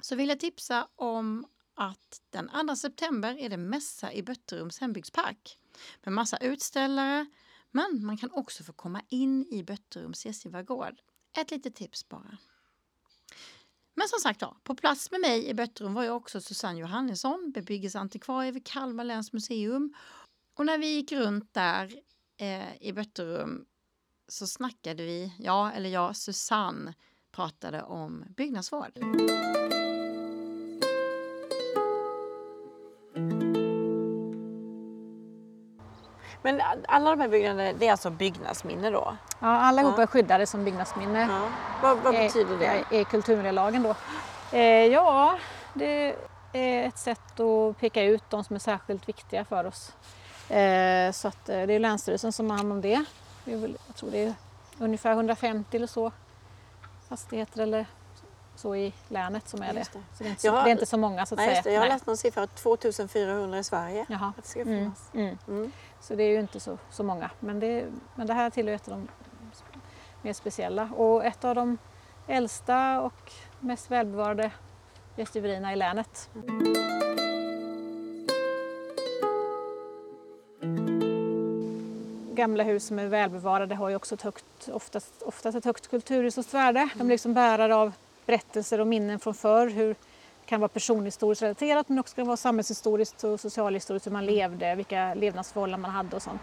så 0.00 0.16
vill 0.16 0.28
jag 0.28 0.40
tipsa 0.40 0.88
om 0.94 1.46
att 1.74 2.22
den 2.30 2.68
2 2.68 2.76
september 2.76 3.38
är 3.38 3.48
det 3.48 3.56
mässa 3.56 4.12
i 4.12 4.22
Bötterums 4.22 4.78
hembygdspark 4.78 5.58
med 6.02 6.12
massa 6.12 6.36
utställare 6.36 7.26
men 7.70 8.06
man 8.06 8.16
kan 8.16 8.30
också 8.32 8.64
få 8.64 8.72
komma 8.72 9.02
in 9.08 9.46
i 9.50 9.62
Bötterums 9.62 10.26
gästgivargård. 10.26 10.94
Ett 11.38 11.50
litet 11.50 11.74
tips 11.74 12.08
bara. 12.08 12.38
Men 13.94 14.08
som 14.08 14.18
sagt 14.18 14.42
ja, 14.42 14.56
på 14.62 14.74
plats 14.74 15.10
med 15.10 15.20
mig 15.20 15.48
i 15.48 15.54
Bötterum 15.54 15.94
var 15.94 16.04
jag 16.04 16.16
också 16.16 16.40
Susanne 16.40 16.78
Johannesson, 16.78 17.52
bebyggelseantikvarie 17.54 18.52
vid 18.52 18.66
Kalmar 18.66 19.04
läns 19.04 19.32
museum. 19.32 19.94
Och 20.54 20.66
när 20.66 20.78
vi 20.78 20.86
gick 20.86 21.12
runt 21.12 21.54
där 21.54 21.94
eh, 22.36 22.82
i 22.82 22.92
Bötterum 22.92 23.66
så 24.28 24.46
snackade 24.46 25.02
vi, 25.02 25.34
ja 25.38 25.72
eller 25.72 25.88
ja, 25.90 26.14
Susanne 26.14 26.94
pratade 27.34 27.82
om 27.82 28.24
byggnadsvård. 28.36 28.98
Men 36.42 36.60
alla 36.88 37.10
de 37.10 37.20
här 37.20 37.28
byggnaderna, 37.28 37.72
det 37.78 37.86
är 37.86 37.90
alltså 37.90 38.10
byggnadsminne 38.10 38.90
då? 38.90 39.16
Ja, 39.40 39.46
allihopa 39.48 39.96
Ja. 39.96 40.02
är 40.02 40.06
skyddade 40.06 40.46
som 40.46 40.64
byggnadsminne 40.64 41.20
Ja. 41.30 41.48
Vad, 41.82 41.98
vad 41.98 42.14
eh, 42.14 42.20
betyder 42.20 42.58
det? 42.58 42.96
i 42.96 43.04
kulturmiljölagen. 43.04 43.82
Då. 43.82 43.94
Eh, 44.56 44.86
ja, 44.86 45.38
det 45.74 46.16
är 46.52 46.88
ett 46.88 46.98
sätt 46.98 47.40
att 47.40 47.78
peka 47.80 48.02
ut 48.02 48.22
de 48.30 48.44
som 48.44 48.56
är 48.56 48.60
särskilt 48.60 49.08
viktiga 49.08 49.44
för 49.44 49.64
oss. 49.64 49.92
Eh, 50.50 51.12
så 51.12 51.28
att, 51.28 51.48
eh, 51.48 51.62
det 51.66 51.72
är 51.72 51.78
Länsstyrelsen 51.78 52.32
som 52.32 52.50
har 52.50 52.56
hand 52.56 52.72
om 52.72 52.80
det. 52.80 53.04
jag 53.44 53.76
tror 53.96 54.10
det 54.10 54.24
är 54.24 54.34
ungefär 54.78 55.12
150 55.12 55.76
eller 55.76 55.86
så 55.86 56.12
fastigheter 57.08 57.60
eller 57.60 57.86
så 58.56 58.76
i 58.76 58.92
länet 59.08 59.48
som 59.48 59.62
är 59.62 59.72
det. 59.72 59.78
Det. 59.80 59.84
Så 59.84 59.98
det 60.18 60.24
är 60.24 60.28
inte 60.30 60.40
så, 60.42 60.50
har- 60.50 60.62
det 60.64 60.68
är 60.68 60.72
inte 60.72 60.86
så 60.86 60.96
många 60.96 61.26
så 61.26 61.34
att 61.34 61.38
Nej, 61.38 61.62
säga. 61.62 61.74
Jag 61.74 61.80
har 61.80 61.88
läst 61.88 62.06
någon 62.06 62.16
siffra, 62.16 62.46
2400 62.46 63.58
i 63.58 63.64
Sverige. 63.64 64.06
Jaha. 64.08 64.32
Att 64.38 64.44
det 64.44 64.48
ska 64.48 64.60
Mm, 64.60 64.78
finnas. 64.78 65.10
mm. 65.14 65.38
Mm. 65.48 65.72
Så 66.00 66.14
det 66.14 66.22
är 66.22 66.30
ju 66.30 66.40
inte 66.40 66.60
så, 66.60 66.78
så 66.90 67.02
många. 67.02 67.30
Men 67.40 67.60
det, 67.60 67.84
men 68.14 68.26
det 68.26 68.34
här 68.34 68.50
tillhör 68.50 68.74
ett 68.74 68.88
av 68.88 68.94
de 68.94 69.08
mer 70.22 70.32
speciella. 70.32 70.90
Och 70.96 71.24
ett 71.24 71.44
av 71.44 71.54
de 71.54 71.78
äldsta 72.26 73.00
och 73.00 73.32
mest 73.60 73.90
välbevarade 73.90 74.50
gästgiverierna 75.16 75.72
i 75.72 75.76
länet. 75.76 76.30
Gamla 82.34 82.62
hus 82.62 82.86
som 82.86 82.98
är 82.98 83.06
välbevarade 83.06 83.74
har 83.74 83.88
ju 83.88 83.96
också 83.96 84.14
ett 84.14 84.22
högt, 84.22 84.68
oftast, 84.72 85.22
oftast 85.22 85.56
ett 85.58 85.64
högt 85.64 85.88
kulturhistoriskt 85.88 86.54
värde. 86.54 86.88
De 86.94 87.06
är 87.06 87.10
liksom 87.10 87.34
bärare 87.34 87.76
av 87.76 87.92
berättelser 88.26 88.80
och 88.80 88.86
minnen 88.86 89.18
från 89.18 89.34
förr. 89.34 89.68
Hur 89.68 89.96
kan 90.46 90.60
vara 90.60 90.68
personhistoriskt 90.68 91.42
relaterat 91.42 91.88
men 91.88 91.98
också 91.98 92.16
kan 92.16 92.26
vara 92.26 92.36
samhällshistoriskt 92.36 93.24
och 93.24 93.40
socialhistoriskt 93.40 94.06
hur 94.06 94.12
man 94.12 94.26
levde, 94.26 94.74
vilka 94.74 95.14
levnadsförhållanden 95.14 95.82
man 95.82 95.90
hade 95.90 96.16
och 96.16 96.22
sånt. 96.22 96.40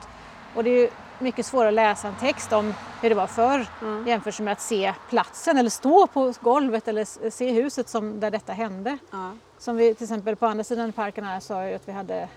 Och 0.55 0.63
det 0.63 0.69
är 0.69 0.89
mycket 1.19 1.45
svårare 1.45 1.67
att 1.67 1.73
läsa 1.73 2.07
en 2.07 2.15
text 2.19 2.53
om 2.53 2.73
hur 3.01 3.09
det 3.09 3.15
var 3.15 3.27
förr 3.27 3.67
Mm. 3.81 4.07
jämfört 4.07 4.39
med 4.39 4.51
att 4.51 4.61
se 4.61 4.93
platsen 5.09 5.57
eller 5.57 5.69
stå 5.69 6.07
på 6.07 6.33
golvet 6.41 6.87
eller 6.87 7.29
se 7.29 7.51
huset 7.51 7.89
som, 7.89 8.19
där 8.19 8.31
detta 8.31 8.53
hände. 8.53 8.97
Ja. 9.11 9.31
Som 9.57 9.77
vi 9.77 9.95
till 9.95 10.03
exempel 10.03 10.35
på 10.35 10.45
andra 10.45 10.63
sidan 10.63 10.91
parken 10.91 11.23
här 11.23 11.39
sa 11.39 11.67
ju 11.67 11.73
att 11.75 11.87
vi 11.87 11.91
hade 11.91 12.27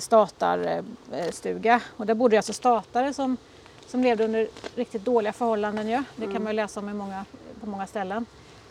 statarstuga 0.00 1.80
och 1.96 2.06
där 2.06 2.14
bodde 2.14 2.36
alltså 2.36 2.52
statare 2.52 3.14
som, 3.14 3.36
som 3.86 4.02
levde 4.02 4.24
under 4.24 4.48
riktigt 4.74 5.04
dåliga 5.04 5.32
förhållanden 5.32 5.88
ju. 5.88 6.02
Det 6.16 6.26
kan 6.32 6.42
man 6.42 6.52
ju 6.52 6.56
läsa 6.56 6.80
om 6.80 6.88
i 6.88 6.94
många, 6.94 7.24
på 7.60 7.66
många 7.66 7.86
ställen. 7.86 8.26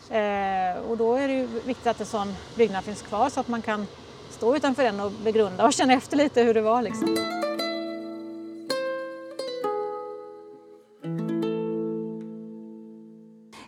Eh, 0.10 0.82
och 0.90 0.98
då 0.98 1.16
är 1.16 1.28
det 1.28 1.34
ju 1.34 1.46
viktigt 1.48 1.88
att 1.88 2.00
en 2.00 2.06
sån 2.06 2.34
byggnad 2.58 2.84
finns 2.84 3.02
kvar 3.02 3.30
så 3.30 3.40
att 3.40 3.48
man 3.48 3.62
kan 3.62 3.88
stå 4.30 4.56
utanför 4.56 4.84
den 4.84 5.00
och 5.00 5.12
begrunda 5.12 5.66
och 5.66 5.74
känna 5.74 5.94
efter 5.94 6.18
lite 6.18 6.42
hur 6.44 6.54
det 6.54 6.62
var 6.62 6.82
liksom. 6.82 7.18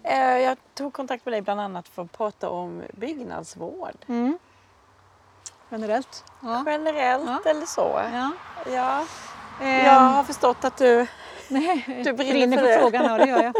Eh, 0.04 0.38
Jag 0.38 0.58
tog 0.74 0.94
kontakt 0.94 1.26
med 1.26 1.34
dig 1.34 1.42
bland 1.42 1.62
annat 1.62 1.88
för 1.88 2.02
att 2.02 2.12
prata 2.12 2.50
om 2.50 2.82
byggnadsvård. 2.94 3.98
Mm. 4.08 4.38
Generellt. 5.74 6.24
Ja. 6.42 6.64
Generellt 6.68 7.24
Ja. 7.44 7.50
eller 7.50 7.66
så. 7.66 8.02
Ja. 8.14 8.32
Ja. 8.74 9.06
Eh, 9.62 9.86
Jag 9.86 10.00
har 10.00 10.24
förstått 10.24 10.66
att 10.66 10.78
du... 10.78 11.08
nej, 11.50 12.02
du 12.06 12.14
brinner 12.14 12.58
för 12.58 12.66
för 12.66 12.80
frågan, 12.80 13.06
ja 13.06 13.18
det 13.18 13.30
gör 13.30 13.44
jag. 13.44 13.54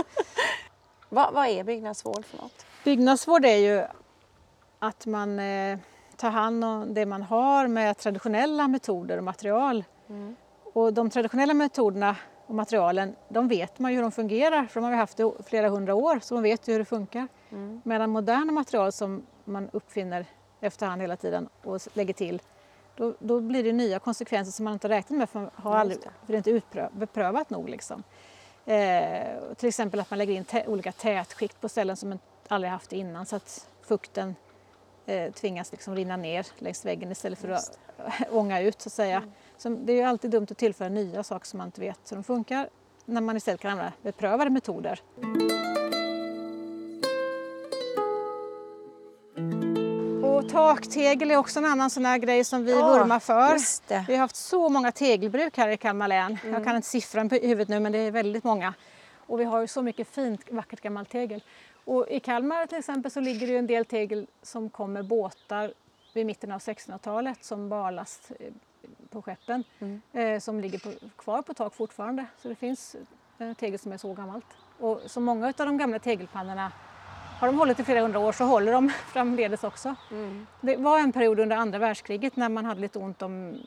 Vad, 1.10 1.34
vad 1.34 1.48
är 1.48 1.64
byggnadsvård 1.64 2.26
för 2.26 2.38
något? 2.38 2.66
Byggnadsvård 2.84 3.46
är 3.46 3.56
ju 3.56 3.84
att 4.80 5.06
man 5.06 5.40
eh, 5.40 5.78
tar 6.18 6.30
hand 6.30 6.66
om 6.66 6.94
det 6.94 7.06
man 7.06 7.22
har 7.24 7.68
med 7.68 7.98
traditionella 7.98 8.68
metoder 8.68 9.18
och 9.18 9.24
material. 9.24 9.84
Mm. 10.10 10.36
Och 10.74 10.94
de 10.94 11.10
traditionella 11.10 11.54
metoderna 11.54 12.16
och 12.48 12.56
materialen, 12.56 13.16
de 13.30 13.48
vet 13.48 13.80
man 13.80 13.92
ju 13.92 13.96
hur 13.98 14.02
de 14.04 14.12
fungerar 14.12 14.66
för 14.66 14.80
de 14.80 14.84
har 14.84 14.92
vi 14.92 14.98
haft 14.98 15.20
i 15.20 15.32
flera 15.48 15.70
hundra 15.70 15.96
år 15.96 16.20
så 16.20 16.34
man 16.34 16.44
vet 16.44 16.68
ju 16.68 16.72
hur 16.72 16.80
det 16.80 16.86
funkar. 16.86 17.28
Mm. 17.52 17.82
Medan 17.86 18.10
moderna 18.10 18.52
material 18.52 18.92
som 18.92 19.26
man 19.46 19.70
uppfinner 19.74 20.26
efterhand 20.64 21.02
hela 21.02 21.16
tiden 21.18 21.50
och 21.64 21.82
lägger 21.94 22.14
till, 22.14 22.42
då, 22.96 23.14
då 23.20 23.40
blir 23.40 23.64
det 23.64 23.72
nya 23.74 24.00
konsekvenser 24.00 24.52
som 24.52 24.64
man 24.64 24.74
inte 24.74 24.90
räknat 24.90 25.18
med 25.20 25.30
för, 25.30 25.40
man 25.40 25.50
har 25.56 25.76
aldrig, 25.76 26.00
för 26.02 26.10
det 26.28 26.34
är 26.34 26.38
inte 26.38 26.52
utprö- 26.52 26.90
beprövat 26.98 27.50
nog. 27.50 27.70
Liksom. 27.70 28.04
Eh, 28.66 29.54
till 29.58 29.70
exempel 29.70 30.00
att 30.00 30.10
man 30.10 30.18
lägger 30.20 30.34
in 30.34 30.44
tä- 30.46 30.68
olika 30.68 30.92
tätskikt 30.92 31.62
på 31.62 31.70
ställen 31.70 31.98
som 31.98 32.10
man 32.10 32.20
aldrig 32.48 32.72
haft 32.72 32.90
det 32.90 32.98
innan 32.98 33.26
så 33.26 33.36
att 33.36 33.68
fukten 33.82 34.36
eh, 35.06 35.32
tvingas 35.32 35.72
liksom 35.72 35.96
rinna 35.96 36.18
ner 36.18 36.48
längs 36.58 36.86
väggen 36.86 37.12
istället 37.12 37.40
för 37.40 37.50
att 37.50 37.80
ånga 38.32 38.62
ut 38.62 38.82
så 38.82 38.90
att 38.90 38.94
säga. 38.94 39.18
Mm. 39.18 39.32
Så 39.58 39.70
det 39.70 39.94
är 39.94 39.98
ju 39.98 40.04
alltid 40.04 40.32
dumt 40.32 40.48
att 40.52 40.58
tillföra 40.58 40.90
nya 40.90 41.24
saker 41.24 41.46
som 41.48 41.58
man 41.58 41.68
inte 41.68 41.82
vet 41.82 42.12
hur 42.12 42.16
de 42.18 42.24
funkar 42.24 42.70
när 43.06 43.22
man 43.22 43.38
istället 43.38 43.62
kan 43.62 43.72
använda 43.72 43.94
beprövade 44.02 44.50
metoder. 44.50 45.00
Taktegel 50.54 51.32
är 51.32 51.38
också 51.38 51.60
en 51.60 51.66
annan 51.66 51.90
sån 51.90 52.06
här 52.06 52.18
grej 52.18 52.44
som 52.44 52.66
vi 52.66 52.72
Ja, 52.72 52.88
vurmar 52.88 53.20
för. 53.20 53.58
Vi 54.08 54.14
har 54.14 54.20
haft 54.22 54.36
så 54.36 54.70
många 54.70 54.92
tegelbruk 54.92 55.58
här 55.58 55.70
i 55.70 55.78
Kalmar 55.78 56.08
län. 56.08 56.38
Mm. 56.44 56.54
Jag 56.54 56.64
kan 56.64 56.76
inte 56.76 56.88
siffran 56.88 57.30
på 57.30 57.36
huvudet 57.36 57.68
nu 57.68 57.80
men 57.80 57.92
det 57.92 57.98
är 57.98 58.12
väldigt 58.12 58.44
många. 58.44 58.74
Och 59.28 59.40
vi 59.40 59.44
har 59.44 59.62
ju 59.62 59.68
så 59.68 59.82
mycket 59.82 60.08
fint 60.08 60.42
vackert 60.52 60.82
gammalt 60.82 61.10
tegel. 61.10 61.44
Och 61.86 62.08
i 62.10 62.20
Kalmar 62.20 62.66
till 62.66 62.78
exempel 62.78 63.12
så 63.12 63.20
ligger 63.20 63.48
det 63.48 63.54
ju 63.54 63.60
en 63.60 63.68
del 63.68 63.86
tegel 63.86 64.28
som 64.42 64.70
kommer 64.70 65.04
båtar 65.04 65.74
vid 66.14 66.26
mitten 66.26 66.52
av 66.52 66.60
1600-talet 66.60 67.44
som 67.44 67.70
barlast 67.70 68.32
eh, 68.40 68.54
på 69.10 69.22
skeppen. 69.22 69.64
Mm. 69.80 70.02
Eh, 70.14 70.40
som 70.40 70.60
ligger 70.60 70.80
på, 70.80 71.08
kvar 71.18 71.42
på 71.42 71.54
tak 71.54 71.74
fortfarande. 71.76 72.26
Så 72.42 72.48
det 72.48 72.56
finns 72.56 72.96
eh, 73.38 73.54
tegel 73.54 73.80
som 73.80 73.92
är 73.92 73.98
så 73.98 74.14
gammalt. 74.14 74.46
Och 74.80 75.02
så 75.06 75.20
många 75.20 75.48
av 75.48 75.54
de 75.66 75.78
gamla 75.78 76.00
tegelpannorna 76.00 76.72
har 77.44 77.48
de 77.48 77.58
hållit 77.58 77.80
i 77.80 77.84
flera 77.84 78.02
hundra 78.02 78.20
år 78.20 78.32
så 78.32 78.44
håller 78.44 78.72
de 78.72 78.90
framledes 79.08 79.64
också. 79.64 79.96
Mm. 80.12 80.48
Det 80.62 80.76
var 80.76 81.00
en 81.00 81.12
period 81.12 81.40
under 81.40 81.56
andra 81.56 81.80
världskriget 81.80 82.36
när 82.36 82.50
man 82.50 82.66
hade 82.66 82.82
lite 82.82 83.00
ont 83.00 83.22
om 83.22 83.58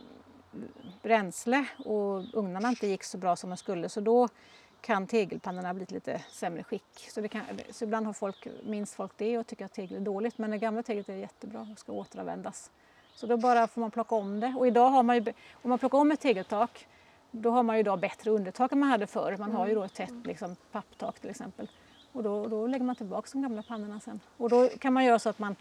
bränsle 1.02 1.64
och 1.84 2.24
ugnarna 2.32 2.68
inte 2.68 2.86
gick 2.86 3.04
så 3.04 3.18
bra 3.18 3.36
som 3.36 3.50
de 3.50 3.56
skulle 3.56 3.88
så 3.88 4.00
då 4.00 4.28
kan 4.80 5.06
tegelpannorna 5.06 5.74
bli 5.74 5.86
lite 5.88 6.22
sämre 6.30 6.62
skick. 6.62 7.08
Så, 7.10 7.28
kan, 7.28 7.42
så 7.70 7.84
ibland 7.84 8.06
har 8.06 8.12
folk, 8.12 8.48
minns 8.64 8.94
folk 8.94 9.12
det 9.16 9.38
och 9.38 9.46
tycker 9.46 9.64
att 9.64 9.72
tegel 9.72 9.96
är 9.96 10.00
dåligt 10.00 10.38
men 10.38 10.50
det 10.50 10.58
gamla 10.58 10.82
teglet 10.82 11.08
är 11.08 11.14
jättebra 11.14 11.68
och 11.72 11.78
ska 11.78 11.92
återanvändas. 11.92 12.70
Så 13.14 13.26
då 13.26 13.36
bara 13.36 13.66
får 13.66 13.80
man 13.80 13.90
plocka 13.90 14.14
om 14.14 14.40
det 14.40 14.54
och 14.58 14.66
idag 14.66 14.90
har 14.90 15.02
man 15.02 15.16
ju, 15.16 15.32
om 15.62 15.70
man 15.70 15.78
plockar 15.78 15.98
om 15.98 16.10
ett 16.10 16.20
tegeltak 16.20 16.86
då 17.30 17.50
har 17.50 17.62
man 17.62 17.76
ju 17.76 17.80
idag 17.80 18.00
bättre 18.00 18.30
undertak 18.30 18.72
än 18.72 18.78
man 18.78 18.88
hade 18.88 19.06
förr. 19.06 19.36
Man 19.38 19.52
har 19.52 19.66
ju 19.66 19.74
då 19.74 19.82
ett 19.82 19.94
tätt 19.94 20.26
liksom, 20.26 20.56
papptak 20.72 21.20
till 21.20 21.30
exempel. 21.30 21.68
Och 22.16 22.22
då, 22.22 22.46
då 22.48 22.66
lägger 22.66 22.84
man 22.84 22.96
tillbaka 22.96 23.28
de 23.32 23.42
gamla 23.42 23.62
pannorna 23.62 24.00
sen. 24.00 24.20
Och 24.36 24.48
då 24.48 24.68
kan 24.68 24.92
man 24.92 25.04
göra 25.04 25.18
så 25.18 25.28
att 25.28 25.38
man, 25.38 25.56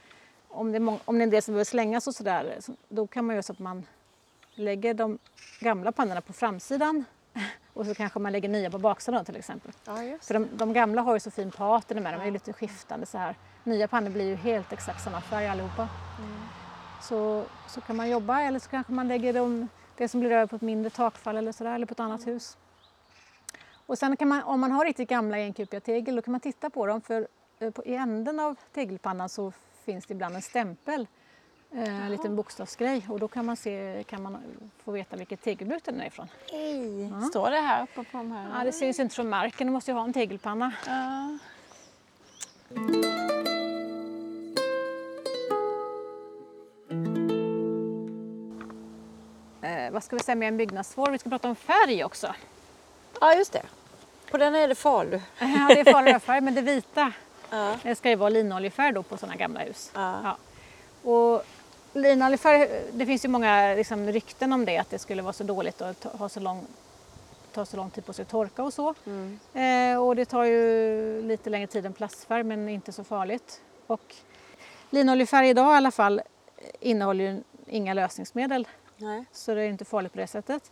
om 0.47 0.71
det 0.71 0.77
är, 0.77 0.79
mång- 0.79 0.99
om 1.05 1.15
det 1.17 1.21
är 1.21 1.23
en 1.23 1.29
del 1.29 1.41
som 1.41 1.51
behöver 1.53 1.65
slängas 1.65 2.07
och 2.07 2.15
sådär, 2.15 2.57
så- 2.59 2.73
då 2.89 3.07
kan 3.07 3.25
man 3.25 3.35
göra 3.35 3.43
så 3.43 3.51
att 3.53 3.59
man 3.59 3.85
lägger 4.53 4.93
de 4.93 5.19
gamla 5.59 5.91
pannorna 5.91 6.21
på 6.21 6.33
framsidan 6.33 7.05
och 7.73 7.85
så 7.85 7.95
kanske 7.95 8.19
man 8.19 8.31
lägger 8.31 8.49
nya 8.49 8.71
på 8.71 8.77
baksidan 8.77 9.25
till 9.25 9.35
exempel. 9.35 9.71
Ja, 9.85 10.17
För 10.21 10.33
de, 10.33 10.47
de 10.53 10.73
gamla 10.73 11.01
har 11.01 11.13
ju 11.13 11.19
så 11.19 11.31
fin 11.31 11.51
patina 11.51 12.01
med, 12.01 12.13
de 12.13 12.21
är 12.21 12.25
ju 12.25 12.31
lite 12.31 12.53
skiftande 12.53 13.05
så 13.05 13.17
här. 13.17 13.35
Nya 13.63 13.87
pannor 13.87 14.09
blir 14.09 14.25
ju 14.25 14.35
helt 14.35 14.73
exakt 14.73 15.03
samma 15.03 15.21
färg 15.21 15.47
allihopa. 15.47 15.87
Så, 17.01 17.43
så 17.67 17.81
kan 17.81 17.95
man 17.95 18.09
jobba 18.09 18.41
eller 18.41 18.59
så 18.59 18.69
kanske 18.69 18.93
man 18.93 19.07
lägger 19.07 19.33
dem, 19.33 19.67
det 19.97 20.07
som 20.07 20.19
blir 20.19 20.31
över 20.31 20.45
på 20.47 20.55
ett 20.55 20.61
mindre 20.61 20.89
takfall 20.89 21.37
eller 21.37 21.51
sådär, 21.51 21.75
eller 21.75 21.85
på 21.85 21.91
ett 21.91 21.99
annat 21.99 22.27
hus. 22.27 22.57
Och 23.85 23.97
sen 23.97 24.17
kan 24.17 24.27
man, 24.27 24.43
om 24.43 24.59
man 24.59 24.71
har 24.71 24.85
riktigt 24.85 25.09
gamla 25.09 25.37
enkupiga 25.37 25.79
tegel, 25.79 26.15
då 26.15 26.21
kan 26.21 26.31
man 26.31 26.41
titta 26.41 26.69
på 26.69 26.85
dem 26.85 27.01
för 27.01 27.27
eh, 27.59 27.71
på, 27.71 27.85
i 27.85 27.95
änden 27.95 28.39
av 28.39 28.55
tegelpannan 28.73 29.29
så 29.29 29.53
finns 29.85 30.05
det 30.05 30.13
ibland 30.13 30.35
en 30.35 30.41
stämpel, 30.41 31.07
eh, 31.71 32.05
en 32.05 32.11
liten 32.11 32.35
bokstavsgrej 32.35 33.05
och 33.09 33.19
då 33.19 33.27
kan 33.27 33.45
man, 33.45 33.55
se, 33.55 34.03
kan 34.07 34.21
man 34.23 34.37
få 34.83 34.91
veta 34.91 35.15
vilket 35.15 35.41
tegelbruk 35.41 35.83
den 35.83 36.01
är 36.01 36.07
ifrån. 36.07 36.27
Hej. 36.51 37.09
Ja. 37.09 37.21
Står 37.21 37.51
det 37.51 37.59
här 37.59 37.83
uppe 37.83 38.03
på 38.03 38.17
de 38.17 38.31
här? 38.31 38.57
Ja, 38.57 38.63
det 38.63 38.71
syns 38.71 38.99
inte 38.99 39.15
från 39.15 39.29
marken, 39.29 39.67
du 39.67 39.73
måste 39.73 39.91
ju 39.91 39.97
ha 39.97 40.03
en 40.03 40.13
tegelpanna. 40.13 40.73
Ja. 40.85 41.37
Eh, 49.61 49.91
vad 49.91 50.03
ska 50.03 50.15
vi 50.15 50.23
säga 50.23 50.35
med 50.35 50.47
en 50.47 50.57
byggnadsvård? 50.57 51.11
Vi 51.11 51.17
ska 51.17 51.29
prata 51.29 51.49
om 51.49 51.55
färg 51.55 52.03
också. 52.03 52.35
Ja, 53.21 53.33
just 53.35 53.53
det. 53.53 53.61
På 54.31 54.37
den 54.37 54.55
är 54.55 54.67
det 54.67 54.75
Falu. 54.75 55.21
Ja, 55.39 55.67
det 55.69 55.79
är 55.79 55.91
farlig 55.91 56.21
färg, 56.21 56.41
men 56.41 56.55
det 56.55 56.61
vita 56.61 57.13
Ja. 57.49 57.75
det 57.83 57.95
ska 57.95 58.09
ju 58.09 58.15
vara 58.15 58.29
linoljefärg 58.29 58.93
då 58.93 59.03
på 59.03 59.17
sådana 59.17 59.35
gamla 59.35 59.59
hus. 59.59 59.91
Ja. 59.93 60.19
Ja. 60.23 60.37
Och 61.11 61.43
linoljefärg, 61.93 62.69
det 62.91 63.05
finns 63.05 63.25
ju 63.25 63.29
många 63.29 63.73
liksom, 63.75 64.07
rykten 64.07 64.53
om 64.53 64.65
det, 64.65 64.77
att 64.77 64.89
det 64.89 64.99
skulle 64.99 65.21
vara 65.21 65.33
så 65.33 65.43
dåligt 65.43 65.81
och 65.81 65.95
ha 66.19 66.29
så 66.29 66.39
lång, 66.39 66.67
ta 67.53 67.65
så 67.65 67.77
lång 67.77 67.89
tid 67.89 68.05
på 68.05 68.13
sig 68.13 68.23
att 68.23 68.29
torka 68.29 68.63
och 68.63 68.73
så. 68.73 68.93
Mm. 69.05 69.39
Eh, 69.53 70.03
och 70.03 70.15
det 70.15 70.25
tar 70.25 70.43
ju 70.43 71.21
lite 71.21 71.49
längre 71.49 71.67
tid 71.67 71.85
än 71.85 71.93
plastfärg, 71.93 72.43
men 72.43 72.69
inte 72.69 72.91
så 72.91 73.03
farligt. 73.03 73.61
Och 73.87 74.15
linoljefärg 74.89 75.49
idag 75.49 75.73
i 75.73 75.77
alla 75.77 75.91
fall 75.91 76.21
innehåller 76.79 77.23
ju 77.31 77.43
inga 77.67 77.93
lösningsmedel 77.93 78.67
Nej. 78.97 79.25
så 79.31 79.55
det 79.55 79.61
är 79.61 79.67
inte 79.67 79.85
farligt 79.85 80.11
på 80.13 80.17
det 80.19 80.27
sättet. 80.27 80.71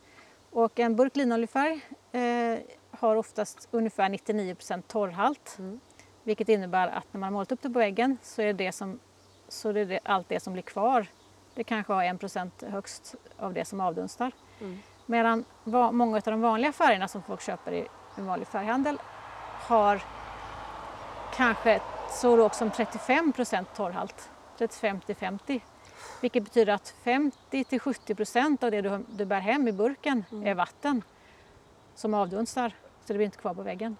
Och 0.54 0.80
en 0.80 0.96
burk 0.96 1.16
linoljefärg 1.16 1.82
eh, 2.12 2.60
har 2.92 3.16
oftast 3.16 3.68
ungefär 3.72 4.10
99% 4.10 4.82
torrhalt. 4.82 5.56
Mm. 5.60 5.80
Vilket 6.24 6.50
innebär 6.50 6.88
att 6.88 7.14
när 7.14 7.20
man 7.20 7.24
har 7.24 7.32
målat 7.32 7.52
upp 7.52 7.62
det 7.62 7.70
på 7.70 7.80
väggen 7.80 8.18
så 8.22 8.42
är 8.42 8.54
det, 8.54 8.72
som, 8.72 9.00
så 9.48 9.70
är 9.70 9.74
det 9.86 10.00
allt 10.04 10.30
det 10.30 10.40
som 10.40 10.54
blir 10.54 10.64
kvar. 10.64 11.08
Det 11.56 11.64
kanske 11.64 11.94
har 11.94 12.04
1% 12.04 12.70
högst 12.72 13.16
av 13.38 13.54
det 13.54 13.66
som 13.66 13.80
avdunstar. 13.80 14.32
Mm. 14.62 14.80
Medan 15.06 15.46
va, 15.64 15.92
många 15.92 16.18
av 16.18 16.24
de 16.24 16.42
vanliga 16.42 16.72
färgerna 16.72 17.08
som 17.08 17.24
folk 17.24 17.42
köper 17.42 17.72
i 17.72 17.88
en 18.16 18.26
vanlig 18.26 18.48
färghandel 18.48 18.98
har 19.68 20.02
kanske 21.36 21.82
så 22.10 22.36
lågt 22.36 22.56
som 22.56 22.72
35 22.72 23.34
torrhalt. 23.76 24.30
35 24.58 25.00
till 25.00 25.16
50. 25.16 25.62
Vilket 26.22 26.44
betyder 26.44 26.74
att 26.74 26.94
50 27.04 27.64
till 27.64 27.80
70 27.80 28.16
procent 28.16 28.64
av 28.64 28.72
det 28.72 28.82
du, 28.82 29.06
du 29.10 29.26
bär 29.26 29.40
hem 29.40 29.68
i 29.68 29.72
burken 29.72 30.26
är 30.46 30.54
vatten 30.56 31.02
som 31.96 32.14
avdunstar. 32.14 32.70
Så 33.06 33.14
det 33.14 33.14
blir 33.14 33.26
inte 33.26 33.38
kvar 33.38 33.54
på 33.54 33.62
väggen. 33.62 33.98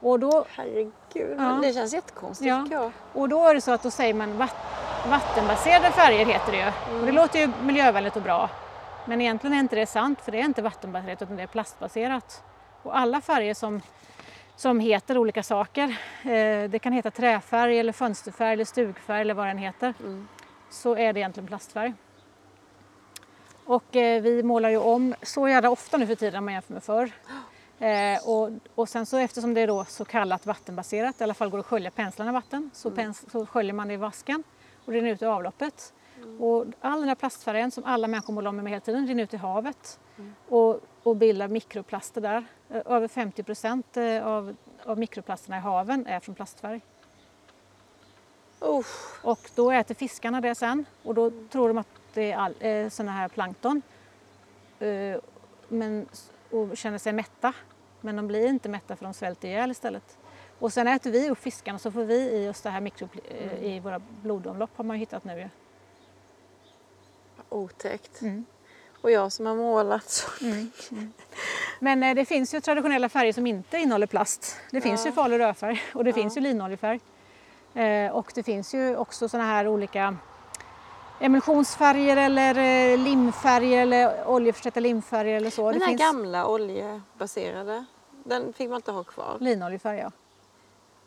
Och 0.00 0.20
då, 0.20 0.44
Herregud, 0.48 0.90
Ja. 1.38 1.58
det 1.62 1.72
känns 1.72 1.92
jättekonstigt 1.92 2.48
Ja. 2.48 2.66
jag. 2.70 2.92
och 3.12 3.28
då 3.28 3.46
är 3.48 3.54
det 3.54 3.60
så 3.60 3.70
att 3.72 3.82
då 3.82 3.90
säger 3.90 4.14
man 4.14 4.36
vatt, 4.38 4.56
vattenbaserade 5.10 5.90
färger 5.90 6.26
heter 6.26 6.52
det 6.52 6.58
ju. 6.58 6.98
Och 7.00 7.06
det 7.06 7.12
låter 7.12 7.38
ju 7.38 7.48
miljövänligt 7.62 8.16
och 8.16 8.22
bra. 8.22 8.50
Men 9.06 9.20
egentligen 9.20 9.54
är 9.56 9.60
inte 9.60 9.76
det 9.76 9.86
sant 9.86 10.20
för 10.20 10.32
det 10.32 10.40
är 10.40 10.44
inte 10.44 10.62
vattenbaserat 10.62 11.22
utan 11.22 11.36
det 11.36 11.42
är 11.42 11.46
plastbaserat. 11.46 12.42
Och 12.82 12.98
alla 12.98 13.20
färger 13.20 13.54
som, 13.54 13.80
som 14.56 14.80
heter 14.80 15.18
olika 15.18 15.42
saker, 15.42 15.96
eh, 16.22 16.70
det 16.70 16.78
kan 16.82 16.92
heta 16.92 17.10
träfärg 17.10 17.78
eller 17.78 17.92
fönsterfärg 17.92 18.52
eller 18.52 18.64
stugfärg 18.64 19.20
eller 19.20 19.34
vad 19.34 19.46
den 19.46 19.58
heter, 19.58 19.94
Mm. 20.00 20.28
Så 20.70 20.96
är 20.96 21.12
det 21.12 21.20
egentligen 21.20 21.46
plastfärg. 21.46 21.94
Och 23.64 23.96
eh, 23.96 24.22
vi 24.22 24.42
målar 24.42 24.70
ju 24.70 24.76
om 24.78 25.14
så 25.22 25.48
jävla 25.48 25.70
ofta 25.70 25.96
nu 25.96 26.06
för 26.06 26.14
tiden 26.14 26.38
om 26.38 26.44
man 26.44 26.54
jämför 26.54 26.74
med 26.74 26.82
förr. 26.82 27.10
Eh, 27.78 28.28
och, 28.28 28.50
och 28.74 28.88
sen 28.88 29.06
så 29.06 29.16
eftersom 29.16 29.54
det 29.54 29.60
är 29.60 29.66
då 29.66 29.84
så 29.84 30.04
kallat 30.04 30.46
vattenbaserat, 30.46 31.20
i 31.20 31.24
alla 31.24 31.34
fall 31.34 31.50
går 31.50 31.58
att 31.58 31.66
skölja 31.66 31.90
penslarna 31.90 32.30
i 32.30 32.34
vatten, 32.34 32.70
så, 32.74 32.90
pens, 32.90 33.30
så 33.30 33.46
sköljer 33.46 33.72
man 33.72 33.88
det 33.88 33.94
i 33.94 33.96
vasken 33.96 34.42
och 34.84 34.92
rinner 34.92 35.10
ut 35.10 35.22
i 35.22 35.26
avloppet. 35.26 35.92
Och 36.40 36.66
all 36.80 37.00
den 37.00 37.08
här 37.08 37.14
plastfärgen 37.14 37.70
som 37.70 37.84
alla 37.84 38.08
människor 38.08 38.32
målar 38.32 38.48
om 38.48 38.56
med 38.56 38.68
hela 38.68 38.80
tiden 38.80 39.06
rinner 39.06 39.22
ut 39.22 39.34
i 39.34 39.36
havet 39.36 40.00
och, 40.48 40.80
och 41.02 41.16
bildar 41.16 41.48
mikroplaster 41.48 42.20
där. 42.20 42.44
Eh, 42.70 42.82
Över 42.84 43.08
50 43.08 43.42
procent 43.42 43.96
eh, 43.96 44.26
av, 44.26 44.56
av 44.84 44.98
mikroplasterna 44.98 45.56
i 45.56 45.60
haven 45.60 46.06
är 46.06 46.20
från 46.20 46.34
plastfärg. 46.34 46.80
Usch. 48.62 49.24
Och 49.24 49.50
då 49.54 49.70
äter 49.70 49.94
fiskarna 49.94 50.40
det 50.40 50.54
sen 50.54 50.84
och 51.02 51.14
då 51.14 51.30
tror 51.50 51.68
de 51.68 51.78
att 51.78 51.88
det 52.14 52.32
är 52.32 52.36
all, 52.36 52.54
eh, 52.60 52.88
såna 52.88 53.12
här 53.12 53.28
plankton. 53.28 53.82
Eh, 54.78 55.16
men, 55.68 56.08
och 56.50 56.76
känner 56.76 56.98
sig 56.98 57.12
mätta. 57.12 57.52
Men 58.00 58.16
de 58.16 58.26
blir 58.26 58.46
inte 58.46 58.68
mätta 58.68 58.96
för 58.96 59.04
de 59.04 59.14
svälter 59.14 59.48
ihjäl 59.48 59.70
istället. 59.70 60.18
Och 60.58 60.72
sen 60.72 60.88
äter 60.88 61.10
vi 61.10 61.30
upp 61.30 61.38
fiskarna 61.38 61.78
så 61.78 61.90
får 61.90 62.04
vi 62.04 62.44
i 62.44 62.48
oss 62.48 62.60
det 62.60 62.70
här 62.70 62.80
mikro, 62.80 63.08
eh, 63.28 63.64
i 63.64 63.80
våra 63.80 63.98
blodomlopp 64.22 64.70
har 64.76 64.84
man 64.84 64.96
ju 64.96 65.00
hittat 65.00 65.24
nu 65.24 65.40
ju. 65.40 65.48
Otäckt. 67.48 68.22
Mm. 68.22 68.44
Och 69.00 69.10
jag 69.10 69.32
som 69.32 69.46
har 69.46 69.54
målat 69.54 70.10
så. 70.10 70.28
Men 71.80 72.02
eh, 72.02 72.14
det 72.14 72.24
finns 72.24 72.54
ju 72.54 72.60
traditionella 72.60 73.08
färger 73.08 73.32
som 73.32 73.46
inte 73.46 73.78
innehåller 73.78 74.06
plast. 74.06 74.56
Det 74.70 74.80
finns 74.80 75.06
ju 75.06 75.12
falu 75.12 75.38
rödfärg 75.38 75.82
och 75.94 76.04
det 76.04 76.12
finns 76.12 76.36
ju 76.36 76.40
linoljefärg. 76.40 77.00
Eh, 77.74 78.12
och 78.12 78.32
det 78.34 78.42
finns 78.42 78.74
ju 78.74 78.96
också 78.96 79.28
såna 79.28 79.44
här 79.44 79.68
olika 79.68 80.16
emulsionsfärger 81.20 82.16
eller 82.16 82.54
eh, 82.92 82.98
limfärger 82.98 83.82
eller 83.82 84.28
oljeförsatta 84.28 84.80
limfärger 84.80 85.36
eller 85.36 85.50
så. 85.50 85.70
Den 85.70 85.78
det 85.78 85.84
här 85.84 85.90
finns 85.90 86.00
gamla 86.00 86.46
oljebaserade, 86.46 87.84
den 88.24 88.52
fick 88.52 88.68
man 88.68 88.76
inte 88.76 88.92
ha 88.92 89.04
kvar. 89.04 89.36
linoljefärg 89.40 89.98
ja. 89.98 90.10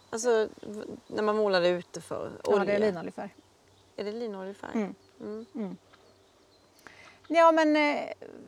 Alltså 0.09 0.47
när 1.07 1.23
man 1.23 1.35
målade 1.35 1.69
ute 1.69 2.01
för 2.01 2.31
Ja, 2.43 2.51
olja. 2.53 2.65
det 2.65 2.71
är 2.73 2.79
linoljefärg. 2.79 3.35
Är 3.95 4.03
det 4.03 4.11
linoljefärg? 4.11 4.71
Mm. 4.73 5.45
Mm. 5.55 5.77
Ja, 7.27 7.51
men 7.51 7.75
eh, 7.75 8.01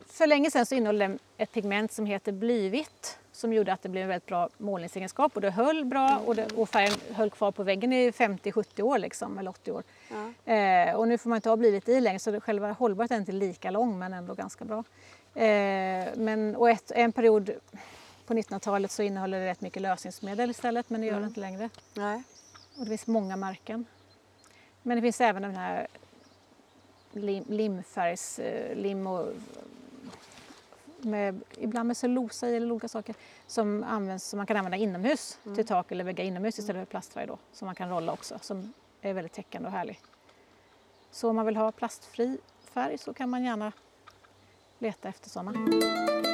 för 0.06 0.26
länge 0.26 0.50
sedan 0.50 0.66
så 0.66 0.74
innehöll 0.74 0.98
den 0.98 1.18
ett 1.36 1.52
pigment 1.52 1.92
som 1.92 2.06
heter 2.06 2.32
blyvitt 2.32 3.18
som 3.44 3.52
gjorde 3.52 3.72
att 3.72 3.82
det 3.82 3.88
blev 3.88 4.02
en 4.02 4.08
väldigt 4.08 4.26
bra 4.26 4.48
målningsegenskap 4.58 5.36
och 5.36 5.40
det 5.40 5.50
höll 5.50 5.84
bra 5.84 6.18
och, 6.26 6.34
det, 6.36 6.52
och 6.52 6.68
färgen 6.68 6.92
höll 7.10 7.30
kvar 7.30 7.52
på 7.52 7.62
väggen 7.62 7.92
i 7.92 8.10
50-70 8.10 8.82
år 8.82 8.98
liksom, 8.98 9.38
eller 9.38 9.50
80 9.50 9.72
år. 9.72 9.82
Ja. 10.10 10.52
Eh, 10.52 10.94
och 10.94 11.08
nu 11.08 11.18
får 11.18 11.30
man 11.30 11.36
inte 11.36 11.48
ha 11.48 11.56
blyvitt 11.56 11.88
i 11.88 12.00
längre 12.00 12.18
så 12.18 12.30
det, 12.30 12.40
själva 12.40 12.72
hållbarheten 12.72 13.16
är 13.16 13.20
inte 13.20 13.32
lika 13.32 13.70
lång 13.70 13.98
men 13.98 14.12
ändå 14.12 14.34
ganska 14.34 14.64
bra. 14.64 14.78
Eh, 15.34 16.06
men, 16.16 16.56
och 16.56 16.70
ett, 16.70 16.90
en 16.90 17.12
period 17.12 17.50
på 18.26 18.34
1900-talet 18.34 18.90
så 18.90 19.02
innehöll 19.02 19.30
det 19.30 19.46
rätt 19.46 19.60
mycket 19.60 19.82
lösningsmedel 19.82 20.50
istället 20.50 20.90
men 20.90 21.00
det 21.00 21.06
gör 21.06 21.20
det 21.20 21.26
inte 21.26 21.40
längre. 21.40 21.70
Nej. 21.94 22.22
Och 22.78 22.84
det 22.84 22.88
finns 22.88 23.06
många 23.06 23.36
märken. 23.36 23.86
Men 24.82 24.96
det 24.96 25.02
finns 25.02 25.20
även 25.20 25.42
den 25.42 25.56
här 25.56 25.86
lim, 27.12 27.44
limfärgs, 27.48 28.38
eh, 28.38 28.76
lim 28.76 29.06
och 29.06 29.28
med, 31.04 31.40
ibland 31.58 31.86
med 31.86 31.96
cellulosa 31.96 32.48
i 32.48 32.56
eller 32.56 32.72
olika 32.72 32.88
saker 32.88 33.14
som, 33.46 33.84
används, 33.84 34.28
som 34.28 34.36
man 34.36 34.46
kan 34.46 34.56
använda 34.56 34.76
inomhus 34.76 35.38
till 35.54 35.66
tak 35.66 35.92
eller 35.92 36.04
väggar 36.04 36.24
inomhus 36.24 36.58
istället 36.58 36.80
för 36.80 36.90
plastfärg 36.90 37.26
då, 37.26 37.38
som 37.52 37.66
man 37.66 37.74
kan 37.74 37.88
rolla 37.88 38.12
också 38.12 38.38
som 38.42 38.72
är 39.00 39.14
väldigt 39.14 39.32
täckande 39.32 39.68
och 39.68 39.72
härlig. 39.72 40.00
Så 41.10 41.30
om 41.30 41.36
man 41.36 41.46
vill 41.46 41.56
ha 41.56 41.72
plastfri 41.72 42.38
färg 42.60 42.98
så 42.98 43.14
kan 43.14 43.30
man 43.30 43.44
gärna 43.44 43.72
leta 44.78 45.08
efter 45.08 45.30
sådana. 45.30 46.33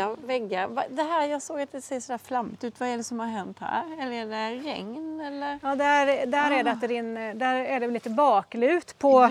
Häftiga 0.00 0.26
väggar. 0.26 0.86
Det 0.88 1.02
här, 1.02 1.26
jag 1.26 1.42
såg 1.42 1.60
att 1.60 1.72
det 1.72 1.80
ser 1.80 2.00
sådär 2.00 2.18
flammigt 2.18 2.64
ut. 2.64 2.80
Vad 2.80 2.88
är 2.88 2.96
det 2.96 3.04
som 3.04 3.20
har 3.20 3.26
hänt 3.26 3.56
här? 3.60 3.84
Eller 4.00 4.12
är 4.12 4.26
det 4.26 4.68
regn? 4.68 5.20
Eller? 5.20 5.58
Ja, 5.62 5.74
där, 5.74 6.26
där, 6.26 6.50
är 6.50 6.64
det 6.64 6.70
att 6.70 6.80
det 6.80 6.86
rinner, 6.86 7.34
där 7.34 7.54
är 7.54 7.80
det 7.80 7.86
lite 7.86 8.10
baklut 8.10 8.98
på, 8.98 9.28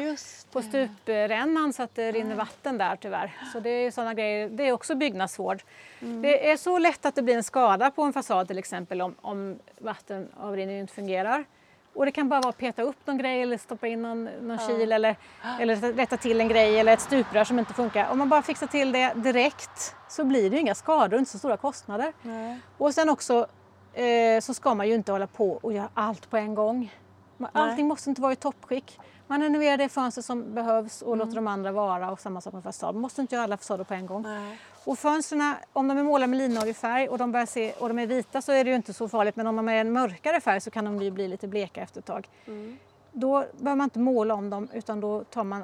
på 0.52 0.62
stuprännan 0.62 1.74
så 1.74 1.84
att 1.84 1.95
det 1.95 2.12
rinner 2.12 2.36
vatten 2.36 2.78
där 2.78 2.95
tyvärr. 2.95 3.36
Så 3.54 3.60
det 3.60 3.69
är 3.69 3.91
sådana 3.91 4.13
grejer. 4.13 4.50
Det 4.50 4.67
är 4.67 4.71
också 4.71 4.95
byggnadsvård. 4.95 5.63
Det 6.00 6.52
är 6.52 6.58
så 6.58 6.78
lätt 6.78 7.06
att 7.06 7.15
det 7.15 7.21
blir 7.21 7.36
en 7.36 7.43
skada 7.43 7.91
på 7.91 8.04
en 8.04 8.13
fasad 8.13 8.47
till 8.47 8.58
exempel 8.58 9.02
om, 9.02 9.15
om 9.21 9.60
vattenavrinningen 9.80 10.82
inte 10.82 10.93
fungerar. 10.93 11.45
Och 11.93 12.06
det 12.06 12.12
kan 12.12 12.30
bara 12.30 12.41
vara 12.41 12.49
att 12.49 12.58
peta 12.58 12.82
upp 12.82 13.08
någon 13.08 13.17
grej 13.17 13.41
eller 13.41 13.58
stoppa 13.58 13.88
in 13.88 14.01
någon, 14.01 14.23
någon 14.23 14.58
kil 14.58 14.91
eller, 14.91 15.15
eller 15.60 15.75
rätta 15.75 16.17
till 16.17 16.41
en 16.41 16.47
grej 16.47 16.80
eller 16.80 16.93
ett 16.93 17.01
stuprör 17.01 17.43
som 17.43 17.60
inte 17.60 17.73
funkar. 17.73 18.12
Om 18.12 18.17
man 18.17 18.30
bara 18.30 18.41
fixar 18.41 18.67
till 18.67 18.91
det 18.91 19.13
direkt 19.15 19.95
så 20.10 20.23
blir 20.23 20.49
det 20.49 20.56
ju 20.56 20.62
inga 20.62 20.75
skador 20.75 21.13
och 21.13 21.19
inte 21.19 21.32
så 21.32 21.38
stora 21.38 21.58
kostnader. 21.58 22.13
Nej. 22.21 22.60
Och 22.77 22.93
sen 22.93 23.10
också 23.10 23.47
eh, 23.93 24.41
så 24.41 24.54
ska 24.54 24.75
man 24.75 24.88
ju 24.88 24.93
inte 24.93 25.12
hålla 25.12 25.27
på 25.27 25.51
och 25.51 25.73
göra 25.73 25.89
allt 25.93 26.30
på 26.30 26.38
en 26.38 26.56
gång. 26.56 26.93
Man-. 27.38 27.49
Allting 27.54 27.88
måste 27.88 28.10
inte 28.10 28.21
vara 28.21 28.34
i 28.34 28.36
toppskick. 28.36 28.99
Man 29.32 29.41
renoverar 29.41 29.78
det 29.78 29.89
fönster 29.89 30.22
som 30.22 30.54
behövs 30.54 31.02
och 31.02 31.13
Mm. 31.13 31.20
låter 31.20 31.36
de 31.36 31.48
andra 31.48 31.72
vara 31.72 32.12
och 32.12 32.20
samma 32.20 32.41
sak 32.41 32.54
med 32.54 32.63
fasad. 32.63 32.96
Man 32.96 33.02
måste 33.02 33.22
inte 33.22 33.36
göra 33.36 33.44
alla 33.44 33.58
fasader 33.58 33.84
på 33.84 33.94
en 33.94 34.06
gång. 34.06 34.22
Nej. 34.22 34.60
Och 34.84 35.00
fönstren, 35.00 35.54
om 35.74 35.88
de 35.88 35.98
är 35.98 36.04
målade 36.04 36.28
med 36.28 36.38
linoljefärg 36.38 37.10
och 37.10 37.17
de, 37.17 37.32
börjar 37.32 37.46
se, 37.46 37.74
och 37.74 37.88
de 37.88 38.00
är 38.00 38.08
vita 38.08 38.41
så 38.41 38.52
är 38.52 38.63
det 38.63 38.70
ju 38.70 38.76
inte 38.76 38.94
så 38.94 39.10
farligt 39.10 39.36
men 39.36 39.48
om 39.48 39.56
de 39.56 39.70
är 39.70 39.76
en 39.76 39.91
mörkare 39.94 40.41
färg 40.41 40.62
så 40.62 40.72
kan 40.72 40.86
de 40.86 41.02
ju 41.02 41.12
bli 41.12 41.28
lite 41.28 41.48
bleka 41.48 41.82
efter 41.82 42.00
ett 42.00 42.06
tag. 42.06 42.30
Mm. 42.46 42.78
Då 43.12 43.46
behöver 43.58 43.76
man 43.76 43.84
inte 43.86 44.00
måla 44.00 44.34
om 44.34 44.50
dem 44.50 44.67
utan 44.74 45.00
då 45.00 45.24
tar 45.24 45.44
man 45.44 45.63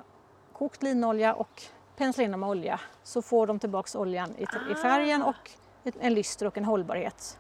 kokt 0.54 0.84
linolja 0.84 1.34
och 1.34 1.64
penslar 1.98 2.26
in 2.26 2.32
dem 2.32 2.40
med 2.40 2.50
olja 2.50 2.80
så 3.04 3.22
får 3.22 3.48
de 3.48 3.60
tillbaks 3.60 3.96
oljan 3.96 4.36
i, 4.38 4.44
i 4.72 4.76
färgen 4.76 5.24
och 5.24 5.52
en 6.00 6.14
lyster 6.14 6.46
och 6.46 6.58
en 6.58 6.66
hållbarhet. 6.66 7.40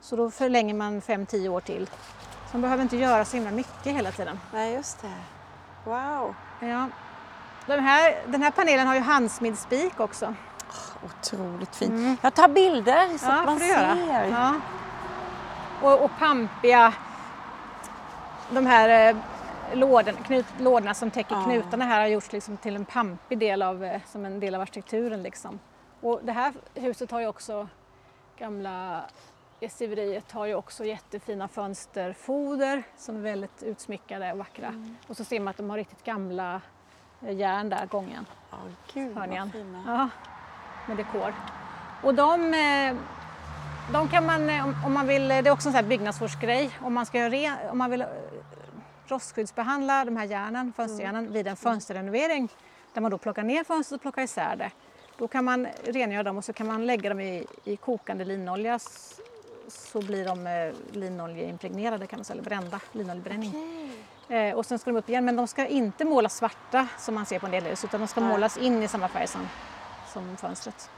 Så 0.00 0.16
då 0.16 0.30
förlänger 0.30 0.74
man 0.74 1.00
5-10 1.00 1.48
år 1.48 1.60
till. 1.60 1.86
Så 2.50 2.52
man 2.52 2.60
behöver 2.62 2.82
inte 2.82 2.96
göra 2.96 3.24
så 3.24 3.36
himla 3.36 3.50
mycket 3.50 3.92
hela 3.92 4.12
tiden. 4.12 4.38
Nej, 4.52 4.74
just 4.74 5.02
det. 5.02 5.35
Wow. 5.86 6.34
Ja. 6.60 6.88
Den, 7.66 7.84
här, 7.84 8.16
den 8.26 8.42
här 8.42 8.50
panelen 8.50 8.86
har 8.86 8.94
ju 8.94 9.00
handsmidsspik 9.00 10.00
också. 10.00 10.34
Otroligt 11.04 11.76
fint. 11.76 12.18
Jag 12.22 12.34
tar 12.34 12.48
bilder 12.48 13.18
så 13.18 13.26
Ja, 13.26 13.38
att 13.40 13.46
man 13.46 13.58
ser. 13.58 14.26
Ja. 14.30 14.54
Och, 15.82 16.04
och 16.04 16.10
pampiga, 16.18 16.92
de 18.50 18.66
här 18.66 19.10
eh, 19.10 19.16
lådorna, 19.72 20.18
knut, 20.18 20.46
lådorna 20.58 20.94
som 20.94 21.10
täcker 21.10 21.34
Ja. 21.34 21.44
knutarna 21.44 21.84
här 21.84 22.00
har 22.00 22.06
gjorts 22.06 22.32
liksom 22.32 22.56
till 22.56 22.76
en 22.76 22.84
pampig 22.84 23.38
del 23.38 23.62
av, 23.62 23.84
eh, 23.84 24.00
som 24.06 24.24
en 24.24 24.40
del 24.40 24.54
av 24.54 24.60
arkitekturen. 24.60 25.22
Liksom. 25.22 25.58
Och 26.00 26.20
det 26.22 26.32
här 26.32 26.52
huset 26.74 27.10
har 27.10 27.20
ju 27.20 27.26
också, 27.28 27.68
gamla 28.38 29.00
gästiveriet 29.60 30.32
har 30.32 30.46
ju 30.46 30.54
också 30.54 30.84
jättefina 30.84 31.48
fönsterfoder 31.48 32.82
som 32.96 33.16
är 33.16 33.20
väldigt 33.20 33.62
utsmyckade 33.62 34.32
och 34.32 34.38
vackra. 34.38 34.66
Mm. 34.68 34.96
Och 35.08 35.16
så 35.16 35.24
ser 35.24 35.40
man 35.40 35.48
att 35.48 35.56
de 35.56 35.70
har 35.70 35.76
riktigt 35.76 36.04
gamla 36.04 36.60
eh, 37.26 37.36
järn 37.36 37.68
där, 37.68 37.86
gången. 37.86 38.26
Ja, 38.50 38.56
gud 38.94 39.16
Hör 39.16 39.26
ni 39.26 39.38
vad 39.38 39.52
fina. 39.52 39.82
Ja, 39.86 40.08
med 40.88 40.96
dekor. 40.96 41.34
Och 42.02 42.14
de, 42.14 42.54
eh, 42.54 42.96
de 43.92 44.08
kan 44.08 44.26
man, 44.26 44.50
eh, 44.50 44.84
om- 44.86 44.92
man 44.92 45.06
vill, 45.06 45.28
det 45.28 45.34
är 45.34 45.50
också 45.50 45.68
en 45.68 45.72
sån 45.72 45.82
här 45.82 45.88
byggnadsvårdsgrej, 45.88 46.70
om 46.82 46.94
man, 46.94 47.06
ska 47.06 47.28
re, 47.30 47.52
om 47.70 47.78
man 47.78 47.90
vill 47.90 48.00
eh, 48.00 48.06
rostskyddsbehandla 49.06 50.04
de 50.04 50.16
här 50.16 50.24
järnen, 50.24 50.72
fönsterjärnen 50.76 51.32
vid 51.32 51.46
en 51.48 51.56
fönsterrenovering 51.56 52.48
där 52.94 53.00
man 53.00 53.10
då 53.10 53.18
plockar 53.18 53.42
ner 53.42 53.64
fönstret 53.64 53.98
och 53.98 54.02
plockar 54.02 54.22
isär 54.22 54.56
det. 54.56 54.70
Då 55.18 55.28
kan 55.28 55.44
man 55.44 55.66
rengöra 55.84 56.22
dem 56.22 56.36
och 56.36 56.44
så 56.44 56.52
kan 56.52 56.66
man 56.66 56.86
lägga 56.86 57.08
dem 57.08 57.20
i, 57.20 57.46
i 57.64 57.76
kokande 57.76 58.24
linolja 58.24 58.78
så 59.68 60.00
blir 60.00 60.24
de 60.24 60.46
eh, 60.46 60.74
linoljeimpregnerade 60.92 62.06
kan 62.06 62.18
man 62.18 62.24
säga, 62.24 62.34
eller 62.34 62.44
brända, 62.44 62.80
linoljebränning. 62.92 63.54
Eh, 64.28 64.54
och 64.54 64.66
sen 64.66 64.78
ska 64.78 64.90
de 64.90 64.98
upp 64.98 65.08
igen, 65.08 65.24
men 65.24 65.36
de 65.36 65.48
ska 65.48 65.66
inte 65.66 66.04
målas 66.04 66.36
svarta 66.36 66.88
som 66.98 67.14
man 67.14 67.26
ser 67.26 67.38
på 67.38 67.46
en 67.46 67.52
del 67.52 67.64
hus 67.64 67.84
utan 67.84 68.00
de 68.00 68.06
ska 68.06 68.20
Nej. 68.20 68.30
målas 68.30 68.56
in 68.58 68.82
i 68.82 68.88
samma 68.88 69.08
färg 69.08 69.26
som, 69.26 69.48
som 70.12 70.36
fönstret. 70.36 70.90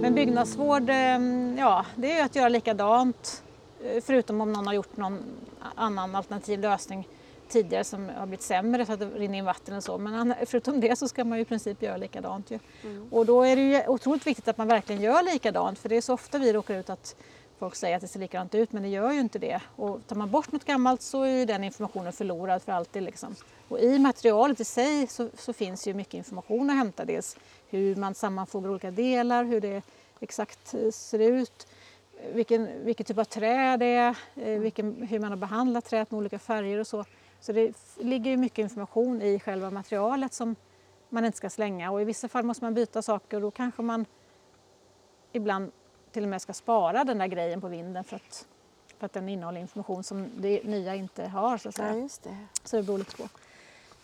Men 0.00 0.14
byggnadsvård, 0.14 0.90
eh, 0.90 1.18
ja 1.58 1.86
det 1.94 2.18
är 2.18 2.24
att 2.24 2.36
göra 2.36 2.48
likadant 2.48 3.42
eh, 3.84 4.02
förutom 4.02 4.40
om 4.40 4.52
någon 4.52 4.66
har 4.66 4.74
gjort 4.74 4.96
någon 4.96 5.22
annan 5.74 6.14
alternativ 6.14 6.60
lösning 6.60 7.08
tidigare 7.48 7.84
som 7.84 8.08
har 8.08 8.26
blivit 8.26 8.42
sämre 8.42 8.86
så 8.86 8.92
att 8.92 8.98
det 9.00 9.06
rinner 9.06 9.38
in 9.38 9.44
vatten 9.44 9.74
eller 9.74 9.80
så. 9.80 9.98
Men 9.98 10.34
förutom 10.46 10.80
det 10.80 10.98
så 10.98 11.08
ska 11.08 11.24
man 11.24 11.38
ju 11.38 11.42
i 11.42 11.44
princip 11.44 11.82
göra 11.82 11.96
likadant. 11.96 12.50
Ju. 12.50 12.58
Och 13.10 13.26
då 13.26 13.42
är 13.42 13.56
det 13.56 13.62
ju 13.62 13.88
otroligt 13.88 14.26
viktigt 14.26 14.48
att 14.48 14.58
man 14.58 14.68
verkligen 14.68 15.02
gör 15.02 15.22
likadant 15.32 15.78
för 15.78 15.88
det 15.88 15.96
är 15.96 16.00
så 16.00 16.14
ofta 16.14 16.38
vi 16.38 16.52
råkar 16.52 16.74
ut 16.74 16.90
att 16.90 17.16
folk 17.58 17.74
säger 17.74 17.96
att 17.96 18.02
det 18.02 18.08
ser 18.08 18.20
likadant 18.20 18.54
ut 18.54 18.72
men 18.72 18.82
det 18.82 18.88
gör 18.88 19.12
ju 19.12 19.20
inte 19.20 19.38
det. 19.38 19.60
Och 19.76 20.00
tar 20.06 20.16
man 20.16 20.30
bort 20.30 20.52
något 20.52 20.64
gammalt 20.64 21.02
så 21.02 21.22
är 21.22 21.30
ju 21.30 21.44
den 21.44 21.64
informationen 21.64 22.12
förlorad 22.12 22.62
för 22.62 22.72
alltid. 22.72 23.02
Liksom. 23.02 23.34
Och 23.68 23.80
i 23.80 23.98
materialet 23.98 24.60
i 24.60 24.64
sig 24.64 25.06
så, 25.06 25.28
så 25.38 25.52
finns 25.52 25.88
ju 25.88 25.94
mycket 25.94 26.14
information 26.14 26.70
att 26.70 26.76
hämta. 26.76 27.04
Dels 27.04 27.36
hur 27.68 27.96
man 27.96 28.14
sammanfogar 28.14 28.70
olika 28.70 28.90
delar, 28.90 29.44
hur 29.44 29.60
det 29.60 29.82
exakt 30.20 30.74
eh, 30.74 30.90
ser 30.90 31.18
ut. 31.18 31.66
vilken, 32.32 32.84
vilken 32.84 33.06
typ 33.06 33.18
av 33.18 33.24
trä 33.24 33.76
det 33.76 33.86
är, 33.86 34.16
eh, 34.36 34.60
vilken, 34.60 35.02
hur 35.02 35.18
man 35.18 35.30
har 35.30 35.36
behandlat 35.36 35.84
träet 35.84 36.10
med 36.10 36.18
olika 36.18 36.38
färger 36.38 36.78
och 36.78 36.86
så. 36.86 37.04
Så 37.44 37.52
det 37.52 37.72
ligger 37.98 38.30
ju 38.30 38.36
mycket 38.36 38.58
information 38.58 39.22
i 39.22 39.40
själva 39.40 39.70
materialet 39.70 40.32
som 40.32 40.56
man 41.08 41.24
inte 41.24 41.38
ska 41.38 41.50
slänga 41.50 41.90
och 41.90 42.02
i 42.02 42.04
vissa 42.04 42.28
fall 42.28 42.44
måste 42.44 42.64
man 42.64 42.74
byta 42.74 43.02
saker 43.02 43.36
och 43.36 43.42
då 43.42 43.50
kanske 43.50 43.82
man 43.82 44.06
ibland 45.32 45.72
till 46.12 46.22
och 46.22 46.28
med 46.28 46.42
ska 46.42 46.52
spara 46.52 47.04
den 47.04 47.18
där 47.18 47.26
grejen 47.26 47.60
på 47.60 47.68
vinden 47.68 48.04
för 48.04 48.16
att, 48.16 48.46
för 48.98 49.06
att 49.06 49.12
den 49.12 49.28
innehåller 49.28 49.60
information 49.60 50.04
som 50.04 50.30
det 50.36 50.64
nya 50.64 50.94
inte 50.94 51.26
har. 51.26 51.58
Så, 51.58 51.68
att 51.68 51.74
säga. 51.74 51.88
Ja, 51.88 51.96
just 51.96 52.22
det. 52.22 52.36
så 52.64 52.76
det 52.76 52.82
beror 52.82 52.98
lite 52.98 53.16
på. 53.16 53.28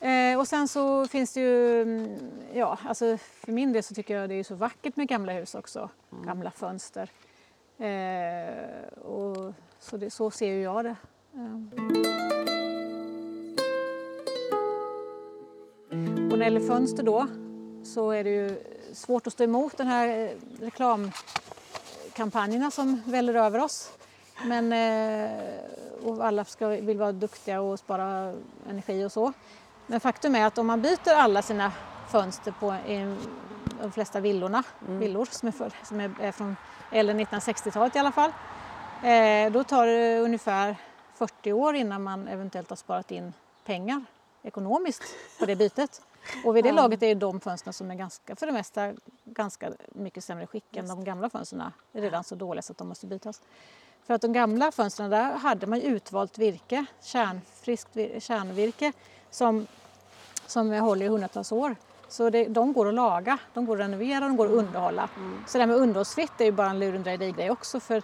Eh, 0.07 0.39
och 0.39 0.49
sen 0.49 0.69
så 0.69 1.07
finns 1.07 1.33
det 1.33 1.41
ju, 1.41 1.83
mm, 1.83 2.19
ja 2.55 2.79
alltså 2.85 3.17
för 3.19 3.53
min 3.53 3.73
del 3.73 3.83
så 3.83 3.95
tycker 3.95 4.17
jag 4.17 4.29
det 4.29 4.35
är 4.35 4.45
så 4.45 4.55
vackert 4.55 4.97
med 4.97 5.09
gamla 5.09 5.33
hus 5.33 5.55
också, 5.55 5.91
gamla 6.25 6.51
fönster. 6.51 7.11
Eh, 7.79 8.99
och 8.99 9.55
så, 9.79 9.97
det, 9.97 10.11
så 10.11 10.31
ser 10.31 10.53
ju 10.53 10.63
jag 10.63 10.85
det. 10.85 10.97
Eh. 11.35 12.40
När 16.41 16.47
det 16.47 16.53
gäller 16.53 16.67
fönster 16.67 17.03
då 17.03 17.27
så 17.85 18.11
är 18.11 18.25
det 18.25 18.31
ju 18.31 18.63
svårt 18.95 19.27
att 19.27 19.33
stå 19.33 19.45
emot 19.45 19.77
den 19.77 19.87
här 19.87 20.09
eh, 20.09 20.31
reklamkampanjerna 20.61 22.71
som 22.71 23.03
väller 23.07 23.35
över 23.35 23.59
oss. 23.59 23.93
Men 24.45 24.73
eh, 24.73 25.31
och 26.05 26.27
alla 26.27 26.45
ska, 26.45 26.69
vill 26.69 26.99
vara 26.99 27.13
duktiga 27.13 27.61
och 27.61 27.79
spara 27.79 28.35
energi 28.69 29.05
och 29.05 29.13
så. 29.13 29.33
Men 29.87 30.01
faktum 30.01 30.35
är 30.35 30.47
att 30.47 30.59
om 30.59 30.67
man 30.67 30.83
byter 30.83 31.15
alla 31.15 31.43
sina 31.43 31.73
fönster 32.11 32.55
på 32.61 32.75
i 32.75 33.17
de 33.83 33.93
flesta 33.93 34.21
villorna, 34.21 34.63
villor 34.89 35.29
som 35.31 35.49
är, 35.49 35.53
för, 35.53 35.73
som 35.85 36.01
är, 36.01 36.11
är 36.21 36.33
från 36.33 36.57
eller 36.91 37.15
1960-talet 37.15 37.97
i 37.97 37.99
alla 37.99 38.13
fall, 38.13 38.33
eh, 39.03 39.53
då 39.53 39.65
tar 39.65 39.87
det 39.87 40.19
ungefär 40.19 40.77
40 41.15 41.53
år 41.53 41.75
innan 41.75 42.03
man 42.03 42.29
eventuellt 42.29 42.71
har 42.71 42.77
sparat 42.77 43.11
in 43.11 43.33
pengar 43.65 44.05
ekonomiskt 44.43 45.03
på 45.39 45.47
det 45.47 45.57
bytet. 45.57 46.03
Och 46.45 46.57
vid 46.57 46.65
det 46.65 46.73
laget 46.73 47.03
är 47.03 47.07
ju 47.07 47.15
de 47.15 47.41
fönstren 47.41 47.73
som 47.73 47.91
är 47.91 47.95
ganska, 47.95 48.37
för 48.37 48.47
det 48.47 48.53
mesta 48.53 48.93
ganska 49.25 49.73
mycket 49.89 50.25
sämre 50.25 50.47
skick 50.47 50.77
än 50.77 50.89
de 50.89 51.05
gamla 51.05 51.31
fönstren 51.31 51.63
är 51.93 52.01
redan 52.01 52.25
så 52.25 52.35
dåliga 52.35 52.63
så 52.63 52.73
att 52.73 52.79
de 52.79 52.89
måste 52.89 53.07
bytas. 53.07 53.43
För 54.07 54.15
att 54.15 54.23
de 54.23 54.33
gamla 54.33 54.73
fönstren 54.73 55.11
där 55.11 55.33
hade 55.33 55.67
man 55.67 55.79
ju 55.81 55.85
utvalt 55.85 56.39
virke, 56.39 56.87
kärnfriskt 57.03 57.97
vir- 57.97 58.21
kärnvirke 58.21 58.93
som, 59.31 59.67
som 60.47 60.73
håller 60.73 61.07
i 61.07 61.09
hundratals 61.09 61.53
år. 61.53 61.77
Så 62.09 62.31
det, 62.31 62.45
de 62.45 62.73
går 62.73 62.89
att 62.89 62.95
laga, 62.95 63.39
de 63.55 63.67
går 63.67 63.77
att 63.77 63.81
renovera, 63.81 64.21
de 64.21 64.37
går 64.37 64.47
att 64.47 64.53
underhålla. 64.53 65.09
Så 65.47 65.59
det 65.59 65.63
här 65.63 65.67
med 65.67 65.77
underhållsfritt 65.77 66.41
är 66.41 66.45
ju 66.45 66.53
bara 66.53 66.71
en 66.71 66.79
lurendrejeri-grej 66.79 67.51
också 67.51 67.81
för, 67.81 68.03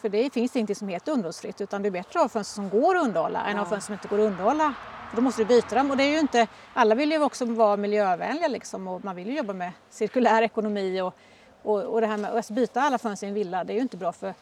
för 0.00 0.08
det 0.08 0.32
finns 0.32 0.56
ingenting 0.56 0.76
som 0.76 0.88
heter 0.88 1.12
underhållsfritt 1.12 1.60
utan 1.60 1.82
det 1.82 1.88
är 1.88 1.90
bättre 1.90 2.18
att 2.20 2.24
ha 2.24 2.28
fönster 2.28 2.54
som 2.54 2.68
går 2.68 2.96
att 2.96 3.02
underhålla 3.04 3.44
än 3.44 3.58
att 3.58 3.62
ha 3.62 3.70
fönster 3.70 3.86
som 3.86 3.92
inte 3.92 4.08
går 4.08 4.18
att 4.18 4.32
underhålla. 4.32 4.74
För 5.10 5.16
Då 5.16 5.22
måste 5.22 5.42
du 5.42 5.46
byta 5.46 5.74
dem 5.74 5.90
och 5.90 5.96
det 5.96 6.02
är 6.04 6.08
ju 6.10 6.18
inte, 6.18 6.46
alla 6.74 6.94
vill 6.94 7.10
ju 7.12 7.22
också 7.22 7.44
vara 7.44 7.76
miljövänliga 7.76 8.48
liksom 8.48 8.88
och 8.88 9.04
man 9.04 9.16
vill 9.16 9.26
ju 9.28 9.36
jobba 9.36 9.52
med 9.52 9.72
cirkulär 9.90 10.42
ekonomi 10.42 11.00
och, 11.00 11.14
och, 11.62 11.82
och 11.82 12.00
det 12.00 12.06
här 12.06 12.16
med 12.16 12.30
att 12.34 12.50
byta 12.50 12.80
alla 12.82 12.98
fönster 12.98 13.26
i 13.26 13.28
en 13.28 13.34
villa 13.34 13.64
det 13.64 13.72
är 13.72 13.74
ju 13.74 13.80
inte 13.82 13.96
bra 13.96 14.12
för 14.12 14.34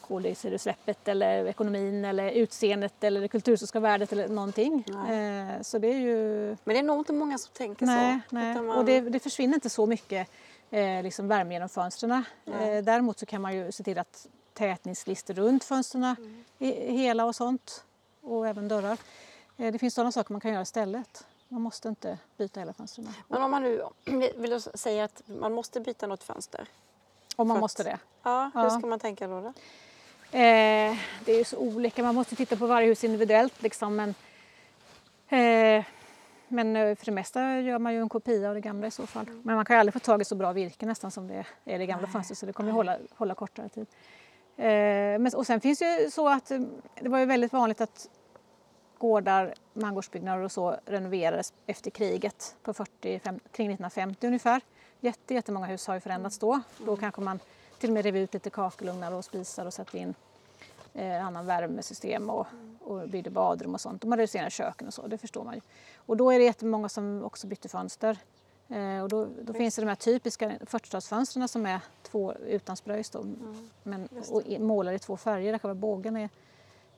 koldioxidutsläppet 0.00 1.08
eller 1.08 1.46
ekonomin 1.46 2.04
eller 2.04 2.30
utseendet 2.30 3.04
eller 3.04 3.20
det 3.20 3.28
kulturhistoriska 3.28 3.80
värdet 3.80 4.12
eller 4.12 4.28
någonting. 4.28 4.84
Eh, 5.08 5.62
så 5.62 5.78
det 5.78 5.88
är 5.88 5.98
ju... 5.98 6.46
Men 6.64 6.74
det 6.74 6.78
är 6.78 6.82
nog 6.82 6.98
inte 6.98 7.12
många 7.12 7.38
som 7.38 7.52
tänker 7.52 7.86
Nej, 7.86 8.20
så. 8.30 8.34
nej. 8.36 8.54
man- 8.54 8.76
och 8.78 8.84
det, 8.84 9.00
det 9.00 9.18
försvinner 9.18 9.54
inte 9.54 9.70
så 9.70 9.86
mycket 9.86 10.28
eh, 10.70 11.02
liksom 11.02 11.28
värme 11.28 11.54
genom 11.54 11.68
fönstren. 11.68 12.24
Eh, 12.46 12.82
däremot 12.84 13.18
så 13.18 13.26
kan 13.26 13.42
man 13.42 13.54
ju 13.56 13.72
se 13.72 13.82
till 13.84 13.98
att 13.98 14.26
tätningslister 14.54 15.34
runt 15.34 15.64
fönstren 15.64 16.04
Mm. 16.04 16.44
är 16.58 16.92
hela 16.92 17.24
och 17.24 17.34
sånt 17.36 17.84
och 18.22 18.48
även 18.48 18.68
dörrar. 18.68 18.98
Eh, 19.56 19.72
det 19.72 19.78
finns 19.78 19.94
sådana 19.94 20.12
saker 20.12 20.32
man 20.32 20.40
kan 20.40 20.50
göra 20.52 20.62
istället. 20.62 21.26
Man 21.48 21.62
måste 21.62 21.88
inte 21.88 22.18
byta 22.36 22.60
hela 22.60 22.72
fönstren. 22.72 23.08
Men 23.28 23.42
om 23.42 23.50
man 23.50 23.62
nu 23.62 23.82
vill 24.36 24.60
säga 24.60 25.04
att 25.04 25.22
man 25.26 25.52
måste 25.52 25.80
byta 25.80 26.06
något 26.06 26.22
fönster? 26.24 26.68
Om 27.36 27.48
man 27.48 27.56
att- 27.56 27.60
måste 27.60 27.82
det. 27.82 27.98
Ja, 28.22 28.50
hur 28.54 28.62
Ja. 28.62 28.70
ska 28.70 28.86
man 28.86 28.98
tänka 28.98 29.26
då? 29.28 29.40
då? 29.40 29.48
Eh, 30.38 30.96
det 31.24 31.32
är 31.32 31.38
ju 31.38 31.44
så 31.44 31.56
olika, 31.58 32.02
man 32.02 32.14
måste 32.14 32.36
titta 32.36 32.56
på 32.56 32.66
varje 32.66 32.86
hus 32.88 33.04
individuellt 33.04 33.62
liksom. 33.62 33.96
Men, 33.96 34.08
eh, 35.28 35.84
men 36.48 36.76
eh, 36.76 36.96
för 36.96 37.04
det 37.06 37.12
mesta 37.12 37.60
gör 37.60 37.78
man 37.78 37.94
ju 37.94 38.00
en 38.00 38.08
kopia 38.08 38.48
av 38.48 38.54
det 38.54 38.60
gamla 38.60 38.86
i 38.86 38.90
så 38.90 39.06
fall. 39.06 39.26
Men 39.42 39.56
man 39.56 39.64
kan 39.64 39.76
ju 39.76 39.80
aldrig 39.80 39.92
få 39.94 39.98
tag 40.00 40.20
i 40.20 40.24
så 40.24 40.34
bra 40.34 40.52
virke 40.52 40.86
nästan 40.86 41.10
som 41.10 41.26
det 41.28 41.34
är 41.64 41.74
i 41.74 41.78
det 41.78 41.86
gamla 41.86 42.06
fönstret 42.08 42.38
så 42.38 42.46
det 42.46 42.52
kommer 42.52 42.70
ju 42.70 42.74
hålla, 42.74 42.96
hålla 43.14 43.34
kortare 43.34 43.68
tid. 43.68 43.86
Eh, 44.56 44.64
men, 45.18 45.30
och 45.34 45.46
sen 45.46 45.60
finns 45.60 45.82
ju 45.82 46.10
så 46.10 46.28
att 46.28 46.50
eh, 46.50 46.60
det 47.00 47.08
var 47.08 47.18
ju 47.18 47.24
väldigt 47.26 47.52
vanligt 47.52 47.80
att 47.80 48.08
gårdar, 49.04 49.54
mangårdsbyggnader 49.72 50.42
och 50.42 50.52
så 50.52 50.76
renoverades 50.86 51.52
efter 51.66 51.90
kriget 51.90 52.56
på 52.62 52.74
40, 52.74 53.18
fem, 53.18 53.40
kring 53.52 53.66
1950 53.66 54.26
ungefär. 54.26 54.60
Jätte, 55.00 55.34
jättemånga 55.34 55.66
hus 55.66 55.86
har 55.86 55.94
ju 55.94 56.00
förändrats 56.00 56.38
då. 56.38 56.60
Då 56.78 56.96
kanske 56.96 57.20
man 57.20 57.40
till 57.78 57.90
och 57.90 57.94
med 57.94 58.04
rev 58.04 58.16
ut 58.16 58.34
lite 58.34 58.50
kakelugnar 58.50 59.12
och 59.12 59.24
spisar 59.24 59.66
och 59.66 59.74
satte 59.74 59.98
in 59.98 60.14
eh, 60.94 61.26
annan 61.26 61.46
värmesystem 61.46 62.30
och, 62.30 62.46
och 62.80 63.08
byggde 63.08 63.30
badrum 63.30 63.74
och 63.74 63.80
sånt. 63.80 64.02
De 64.02 64.16
reducerade 64.16 64.50
köken 64.50 64.86
och 64.86 64.94
så, 64.94 65.06
det 65.06 65.18
förstår 65.18 65.44
man 65.44 65.54
ju. 65.54 65.60
Och 65.96 66.16
då 66.16 66.30
är 66.30 66.38
det 66.38 66.44
jättemånga 66.44 66.88
som 66.88 67.24
också 67.24 67.46
bytte 67.46 67.68
fönster. 67.68 68.18
Eh, 68.68 69.02
och 69.02 69.08
då, 69.08 69.28
då 69.42 69.52
finns 69.52 69.76
det 69.76 69.82
de 69.82 69.88
här 69.88 69.94
typiska 69.94 70.50
40-talsfönstren 70.50 71.46
som 71.46 71.66
är 71.66 71.80
två 72.02 72.34
utan 72.34 72.76
spröjs 72.76 73.10
då, 73.10 73.26
men, 73.82 74.08
och 74.30 74.42
målade 74.60 74.96
i 74.96 74.98
två 74.98 75.16
färger. 75.16 75.52
Där 75.52 75.58
själva 75.58 75.74
bågen 75.74 76.16
är 76.16 76.28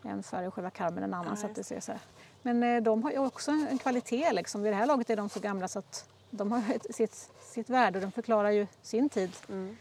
en 0.07 0.23
färg 0.23 0.47
och 0.47 0.55
själva 0.55 0.71
karmen 0.71 1.03
en 1.05 1.14
annan. 1.14 1.37
så 1.37 1.47
att 1.47 1.55
det 1.55 1.64
ser 1.64 1.81
så 1.81 1.92
här. 1.92 2.01
Men 2.42 2.62
eh, 2.62 2.83
de 2.83 3.03
har 3.03 3.11
ju 3.11 3.19
också 3.19 3.51
en 3.51 3.79
kvalitet. 3.79 4.33
Liksom. 4.33 4.62
Vid 4.62 4.73
det 4.73 4.77
här 4.77 4.87
laget 4.87 5.11
är 5.11 5.16
de 5.16 5.29
så 5.29 5.40
gamla 5.40 5.69
så 5.69 5.79
att 5.79 6.09
de 6.31 6.53
har 6.53 6.62
ett, 6.75 6.95
sitt, 6.95 7.31
sitt 7.40 7.71
värde 7.71 7.99
och 7.99 8.03
de 8.03 8.12
förklarar 8.12 8.51
ju 8.51 8.66
sin 8.83 9.09
tid 9.09 9.37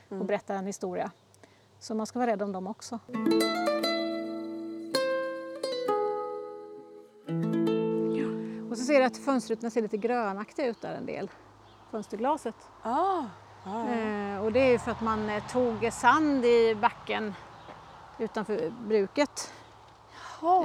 och 0.09 0.25
berättar 0.25 0.55
en 0.55 0.65
historia. 0.65 1.11
Så 1.79 1.95
man 1.95 2.05
ska 2.05 2.19
vara 2.19 2.31
rädd 2.31 2.41
om 2.41 2.51
dem 2.51 2.67
också. 2.67 2.99
Och 8.69 8.77
så 8.77 8.83
ser 8.83 8.99
du 8.99 9.05
att 9.05 9.17
fönsterrutorna 9.17 9.69
ser 9.69 9.81
lite 9.81 9.97
grönaktiga 9.97 10.65
ut 10.65 10.81
där 10.81 10.93
en 10.93 11.05
del. 11.05 11.31
Fönsterglaset. 11.91 12.55
Ah, 12.81 13.23
Eh, 13.65 14.43
och 14.43 14.51
det 14.51 14.59
är 14.59 14.71
ju 14.71 14.79
för 14.79 14.91
att 14.91 15.01
man 15.01 15.29
eh, 15.29 15.43
tog 15.47 15.93
sand 15.93 16.45
i 16.45 16.75
backen 16.75 17.33
utanför 18.19 18.73
bruket 18.87 19.53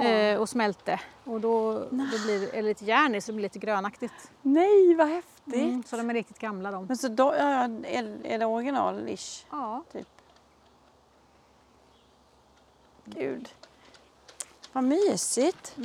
eh, 0.03 0.39
och 0.39 0.49
smälte. 0.49 0.99
Och 1.23 1.41
då, 1.41 1.73
då 1.79 1.89
blir 2.25 2.39
det 2.39 2.47
eller 2.57 2.69
lite 2.69 2.85
järn 2.85 3.15
i 3.15 3.21
så 3.21 3.31
det 3.31 3.35
blir 3.35 3.43
lite 3.43 3.59
grönaktigt. 3.59 4.13
Nej, 4.41 4.95
vad 4.95 5.07
häftigt! 5.07 5.53
Mm, 5.55 5.83
så 5.83 5.97
de 5.97 6.09
är 6.09 6.13
riktigt 6.13 6.39
gamla 6.39 6.71
de. 6.71 6.85
Men 6.85 6.97
så 6.97 7.07
då, 7.07 7.23
ja, 7.37 7.43
är, 7.83 8.25
är 8.25 8.39
det 8.39 8.45
original-ish? 8.45 9.45
Ja. 9.51 9.83
Typ. 9.91 10.07
Gud. 13.05 13.49
Vad 14.73 14.83
mysigt. 14.83 15.75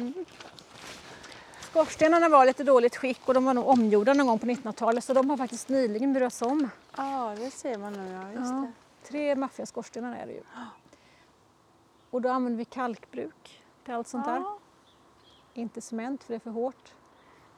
Skorstenarna 1.61 2.29
var 2.29 2.46
lite 2.46 2.64
dåligt 2.64 2.96
skick 2.96 3.20
och 3.29 3.35
de 3.35 3.44
var 3.44 3.55
nog 3.55 3.68
omgjorda 3.68 4.12
någon 4.14 4.27
gång 4.27 4.38
på 4.38 4.46
1900-talet 4.46 5.05
så 5.05 5.14
de 5.14 5.31
har 5.31 5.37
faktiskt 5.37 5.68
nyligen 5.68 6.12
bröts 6.12 6.42
om. 6.42 6.68
Ja, 6.96 7.35
det 7.38 7.51
ser 7.51 7.79
man 7.79 7.92
nu. 7.92 8.12
Ja, 8.12 8.40
just 8.40 8.51
Ja, 8.53 8.57
det. 9.03 9.09
tre 9.09 9.35
maffiga 9.35 9.66
skorstenar 9.66 10.16
är 10.16 10.27
det 10.27 10.33
ju. 10.33 10.42
Och 12.11 12.22
då 12.22 12.29
använder 12.29 12.59
vi 12.59 12.64
kalkbruk 12.64 13.62
till 13.87 13.94
allt 13.94 14.09
sånt 14.09 14.25
där. 14.25 14.37
Ja, 14.37 14.59
Inte 15.55 15.81
cement 15.81 16.25
för 16.25 16.33
det 16.33 16.37
är 16.37 16.40
för 16.40 16.51
hårt. 16.51 16.92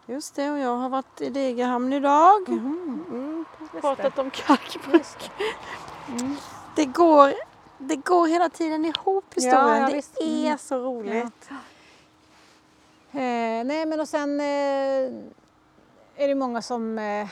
just 0.07 0.35
det, 0.35 0.51
och 0.51 0.59
jag 0.59 0.77
har 0.77 0.89
varit 0.89 1.21
i 1.21 1.31
Degerhamn 1.31 1.93
idag. 1.93 2.49
Mm, 2.49 3.45
pratat 3.81 4.19
om 4.19 4.31
kalkbruk. 4.31 5.31
Det, 6.77 6.85
går, 6.87 7.33
det 7.79 7.97
går 7.97 8.27
hela 8.29 8.49
tiden 8.49 8.85
ihop 8.85 9.25
historien. 9.35 9.67
Ja, 9.67 9.79
ja, 9.81 9.87
det 9.89 9.95
visst. 9.95 10.19
är 10.21 10.47
Mm. 10.47 10.59
så 10.59 10.79
roligt. 10.79 11.51
Eh, 13.13 13.65
nej 13.65 13.87
men 13.87 14.01
och 14.01 14.09
sen 14.09 14.41
eh, 14.41 14.47
är 16.17 16.29
det 16.29 16.35
många 16.35 16.63
som 16.63 16.99
eh, 16.99 17.29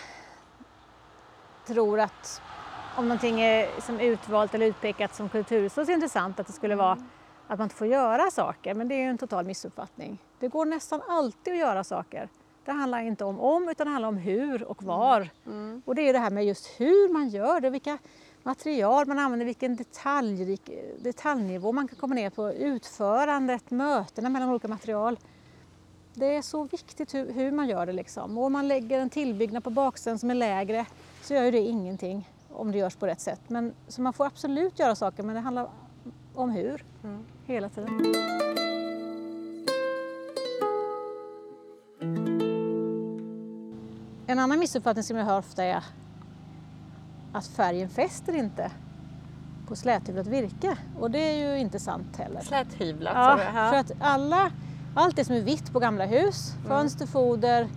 tror 1.67 2.01
att 2.01 2.43
om 2.97 3.09
någonting 3.09 3.41
är 3.41 3.81
som 3.81 4.01
utvalt 4.01 4.55
eller 4.55 4.67
utpekat 4.67 5.15
som 5.15 5.29
kulturhistoriskt 5.29 5.93
intressant 5.93 6.41
att 6.41 6.47
det 6.47 6.53
skulle 6.53 6.75
vara 6.77 6.99
att 7.47 7.59
man 7.59 7.65
inte 7.67 7.77
får 7.77 7.87
göra 7.87 8.31
saker. 8.31 8.75
Men 8.75 8.89
det 8.89 8.95
är 8.95 9.09
en 9.09 9.19
total 9.19 9.47
missuppfattning. 9.47 10.19
Det 10.39 10.49
går 10.49 10.65
nästan 10.65 11.03
alltid 11.09 11.53
att 11.53 11.59
göra 11.59 11.85
saker. 11.85 12.29
Det 12.65 12.73
handlar 12.73 13.01
inte 13.01 13.25
om 13.25 13.41
om 13.41 13.69
utan 13.69 13.87
det 13.87 13.91
handlar 13.91 14.09
om 14.09 14.17
hur 14.17 14.63
och 14.63 14.83
var. 14.83 15.29
Och 15.85 15.95
det 15.95 16.09
är 16.09 16.13
det 16.13 16.19
här 16.19 16.31
med 16.31 16.47
just 16.47 16.67
hur 16.67 17.13
man 17.13 17.29
gör 17.29 17.61
det, 17.61 17.71
vilka 17.71 17.99
material 18.43 19.07
man 19.07 19.19
använder, 19.19 19.47
vilken 19.47 19.77
detaljrik, 19.77 20.71
detaljnivå 20.99 21.73
man 21.73 21.89
kan 21.89 21.99
komma 21.99 22.15
ner 22.15 22.31
på, 22.31 22.53
utförandet, 22.53 23.71
mötena 23.71 24.29
mellan 24.29 24.49
olika 24.49 24.69
material. 24.69 25.19
Det 26.15 26.37
är 26.37 26.43
så 26.43 26.65
viktigt 26.65 27.15
hur, 27.15 27.33
hur 27.33 27.51
man 27.53 27.69
gör 27.69 27.87
det. 27.87 27.93
Liksom. 27.93 28.39
Och 28.39 28.45
om 28.45 28.53
man 28.53 28.69
lägger 28.69 29.01
en 29.01 29.11
tillbyggnad 29.11 29.65
på 29.65 29.71
baksidan 29.71 30.19
som 30.19 30.31
är 30.31 30.35
lägre 30.35 30.87
så 31.23 31.35
gör 31.35 31.45
ju 31.45 31.51
det 31.51 31.59
ingenting 31.59 32.31
om 32.51 32.73
det 32.73 32.79
görs 32.79 32.97
på 32.97 33.07
rätt 33.07 33.21
sätt. 33.21 33.41
Men, 33.49 33.75
så 33.89 34.03
man 34.03 34.13
får 34.13 34.27
absolut 34.27 34.79
göra 34.79 34.95
saker 34.95 35.23
men 35.23 35.35
det 35.35 35.41
handlar 35.41 35.69
om 36.37 36.51
hur 36.51 36.85
hela 37.47 37.69
tiden. 37.69 38.15
En 44.27 44.39
annan 44.39 44.59
missuppfattning 44.59 45.03
som 45.03 45.17
jag 45.17 45.25
hör 45.25 45.39
ofta 45.39 45.65
är 45.65 45.83
att 47.33 47.47
färgen 47.47 47.89
fäster 47.89 48.37
inte 48.37 48.71
på 49.69 49.77
släthyvlat 49.77 50.27
virke 50.27 50.77
och 51.01 51.11
det 51.11 51.19
är 51.19 51.53
ju 51.53 51.59
inte 51.59 51.79
sant 51.79 52.17
heller. 52.17 52.41
Släthyvlat 52.41 53.13
Ja, 53.15 53.39
sa 53.55 53.71
för 53.71 53.77
att 53.77 53.93
alla, 54.01 54.51
allt 54.95 55.17
det 55.17 55.25
som 55.25 55.35
är 55.35 55.41
vitt 55.41 55.73
på 55.73 55.79
gamla 55.79 56.07
hus, 56.07 56.55
fönster, 56.67 57.07
foder, 57.07 57.69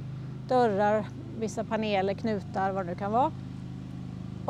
dörrar, 0.47 1.05
vissa 1.39 1.63
paneler, 1.63 2.13
knutar, 2.13 2.71
vad 2.71 2.85
det 2.85 2.91
nu 2.91 2.95
kan 2.95 3.11
vara. 3.11 3.31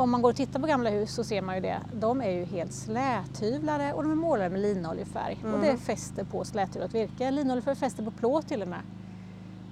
Om 0.00 0.10
man 0.10 0.22
går 0.22 0.30
och 0.30 0.36
tittar 0.36 0.60
på 0.60 0.66
gamla 0.66 0.90
hus 0.90 1.14
så 1.14 1.24
ser 1.24 1.42
man 1.42 1.54
ju 1.54 1.60
det. 1.60 1.80
De 1.92 2.20
är 2.20 2.30
ju 2.30 2.44
helt 2.44 2.72
släthyvlade 2.72 3.92
och 3.92 4.02
de 4.02 4.12
är 4.12 4.16
målade 4.16 4.50
med 4.50 4.60
linoljefärg 4.60 5.38
och 5.54 5.60
det 5.60 5.76
fäster 5.76 6.24
på 6.24 6.44
släthyvlat 6.44 6.94
virke. 6.94 7.30
Linoljefärg 7.30 7.76
fäster 7.76 8.02
på 8.02 8.10
plåt 8.10 8.48
till 8.48 8.62
och 8.62 8.68
med. 8.68 8.80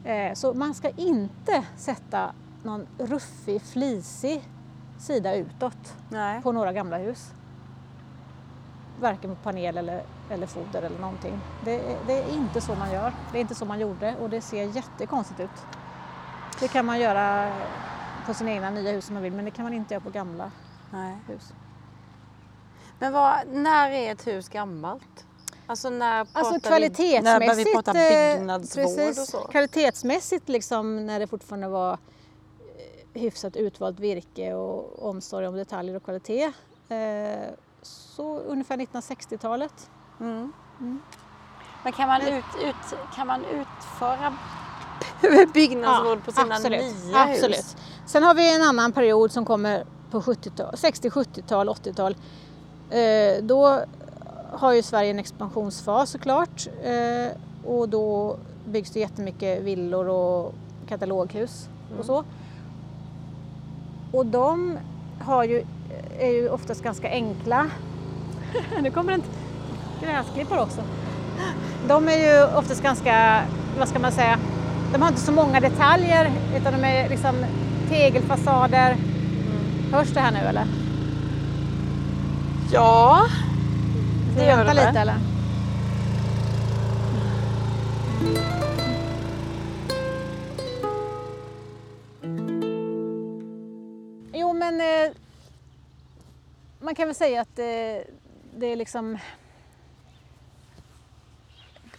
Eh, 0.04 0.34
så 0.34 0.54
man 0.54 0.74
ska 0.74 0.90
inte 0.90 1.64
sätta 1.76 2.32
någon 2.62 2.86
ruffig, 2.98 3.62
flisig 3.62 4.48
sida 4.98 5.34
utåt 5.34 5.94
Nej. 6.08 6.42
på 6.42 6.52
några 6.52 6.72
gamla 6.72 6.98
hus. 6.98 7.32
Varken 9.00 9.36
på 9.36 9.42
panel 9.42 9.78
eller, 9.78 10.02
eller 10.30 10.46
foder 10.46 10.82
eller 10.82 10.98
någonting. 10.98 11.40
Det, 11.64 11.96
det 12.06 12.22
är 12.22 12.34
inte 12.34 12.60
så 12.60 12.74
man 12.74 12.92
gör. 12.92 13.12
Det 13.32 13.38
är 13.38 13.40
inte 13.40 13.54
så 13.54 13.64
man 13.64 13.80
gjorde 13.80 14.16
och 14.20 14.30
det 14.30 14.40
ser 14.40 14.64
jättekonstigt 14.64 15.40
ut. 15.40 15.66
Det 16.60 16.68
kan 16.68 16.86
man 16.86 17.00
göra 17.00 17.52
på 18.28 18.34
sina 18.34 18.50
egna 18.50 18.70
nya 18.70 18.92
hus 18.92 19.08
om 19.08 19.14
man 19.14 19.22
vill 19.22 19.32
men 19.32 19.44
det 19.44 19.50
kan 19.50 19.64
man 19.64 19.74
inte 19.74 19.94
göra 19.94 20.04
på 20.04 20.10
gamla 20.10 20.50
Nej. 20.90 21.16
hus. 21.26 21.52
Men 22.98 23.12
vad, 23.12 23.48
när 23.48 23.90
är 23.90 24.12
ett 24.12 24.26
hus 24.26 24.48
gammalt? 24.48 25.26
Alltså 25.66 25.90
när 25.90 26.24
pratar 26.24 26.40
Alltså 26.40 26.54
vi, 26.54 26.60
kvalitetsmässigt, 26.60 27.24
när 27.24 27.38
börjar 27.38 27.54
vi 27.54 27.74
prata 27.74 27.90
eh, 27.90 28.34
byggnadsvård 28.36 28.84
precis, 28.84 29.18
och 29.18 29.28
så? 29.28 29.38
kvalitetsmässigt 29.38 30.48
liksom 30.48 31.06
när 31.06 31.20
det 31.20 31.26
fortfarande 31.26 31.68
var 31.68 31.92
eh, 31.92 33.20
hyfsat 33.20 33.56
utvalt 33.56 34.00
virke 34.00 34.54
och 34.54 35.08
omsorg 35.08 35.46
om 35.46 35.54
detaljer 35.54 35.96
och 35.96 36.04
kvalitet. 36.04 36.52
Eh, 36.88 37.48
så 37.82 38.38
ungefär 38.38 38.76
1960-talet. 38.76 39.90
Mm. 40.20 40.52
Mm. 40.80 41.00
Men 41.84 41.92
kan 41.92 42.08
man, 42.08 42.22
ut, 42.22 42.44
ut, 42.62 42.98
kan 43.14 43.26
man 43.26 43.44
utföra 43.44 44.36
byggnadsvård 45.54 46.24
på 46.24 46.32
sina 46.32 46.54
absolut, 46.54 46.80
nya 46.80 47.18
absolut. 47.18 47.56
hus? 47.56 47.76
Sen 48.08 48.22
har 48.22 48.34
vi 48.34 48.54
en 48.54 48.62
annan 48.62 48.92
period 48.92 49.32
som 49.32 49.44
kommer 49.44 49.84
på 50.10 50.20
70-tal, 50.20 50.76
60, 50.76 51.10
70-tal, 51.10 51.68
80-tal. 51.68 52.16
Eh, 52.90 53.42
då 53.42 53.80
har 54.52 54.72
ju 54.72 54.82
Sverige 54.82 55.10
en 55.10 55.18
expansionsfas 55.18 56.10
såklart 56.10 56.68
eh, 56.82 57.36
och 57.70 57.88
då 57.88 58.36
byggs 58.64 58.90
det 58.90 59.00
jättemycket 59.00 59.62
villor 59.62 60.08
och 60.08 60.54
kataloghus 60.88 61.68
och 61.98 62.04
så. 62.04 62.24
Och 64.12 64.26
de 64.26 64.78
har 65.20 65.44
ju, 65.44 65.64
är 66.18 66.30
ju 66.30 66.48
oftast 66.48 66.82
ganska 66.82 67.08
enkla. 67.10 67.70
nu 68.82 68.90
kommer 68.90 69.12
en 69.12 69.22
gräsklippare 70.02 70.60
också. 70.60 70.80
De 71.88 72.08
är 72.08 72.16
ju 72.16 72.56
oftast 72.56 72.82
ganska, 72.82 73.42
vad 73.78 73.88
ska 73.88 73.98
man 73.98 74.12
säga, 74.12 74.38
de 74.92 75.02
har 75.02 75.08
inte 75.08 75.20
så 75.20 75.32
många 75.32 75.60
detaljer 75.60 76.30
utan 76.56 76.72
de 76.72 76.84
är 76.84 77.08
liksom 77.08 77.34
tegelfasader. 77.88 78.96
Hörs 79.92 80.08
det 80.14 80.20
här 80.20 80.32
nu 80.32 80.38
eller? 80.38 80.64
Ja, 82.72 83.26
Det 84.36 84.44
gör 84.44 84.64
det 84.64 84.74
lite 84.74 85.00
eller? 85.00 85.14
Jo 94.32 94.52
men 94.52 94.80
eh, 94.80 95.12
man 96.80 96.94
kan 96.94 97.08
väl 97.08 97.14
säga 97.14 97.40
att 97.40 97.58
eh, 97.58 97.64
det 98.56 98.66
är 98.66 98.76
liksom 98.76 99.18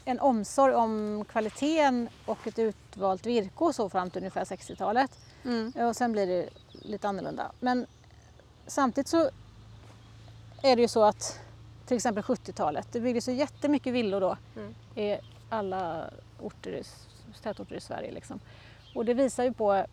en 0.06 0.20
omsorg 0.20 0.74
om 0.74 1.26
kvaliteten 1.30 2.10
och 2.26 2.48
ett 2.48 2.60
utvalt 2.60 3.26
virke 3.26 3.64
och 3.64 3.76
så 3.76 3.90
fram 3.90 4.10
till 4.10 4.20
ungefär 4.20 4.46
60-talet. 4.46 5.12
Mm. 5.46 5.74
Och 5.88 5.96
sen 5.96 6.12
blir 6.12 6.28
det 6.28 6.50
lite 6.72 7.08
annorlunda. 7.08 7.52
Men 7.60 7.86
samtidigt 8.68 9.08
så 9.08 9.30
är 10.64 10.76
det 10.76 10.82
ju 10.82 10.88
så 10.88 11.04
att 11.04 11.40
till 11.86 11.96
exempel 11.98 12.24
70-talet, 12.24 12.88
det 12.92 13.00
byggdes 13.02 13.28
ju 13.30 13.34
jättemycket 13.34 13.94
villor 13.94 14.22
då 14.22 14.38
Mm. 14.56 14.76
i 14.96 15.18
alla 15.50 16.10
orter, 16.40 16.72
i- 16.72 16.84
tätorter 17.44 17.76
i 17.76 17.82
Sverige. 17.82 18.12
Liksom. 18.12 18.40
Och 18.96 19.06
det 19.06 19.14
visar 19.14 19.44
ju 19.44 19.54
på 19.54 19.86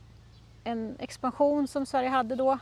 en 0.64 0.96
expansion 0.98 1.68
som 1.68 1.86
Sverige 1.86 2.08
hade 2.08 2.34
då 2.36 2.58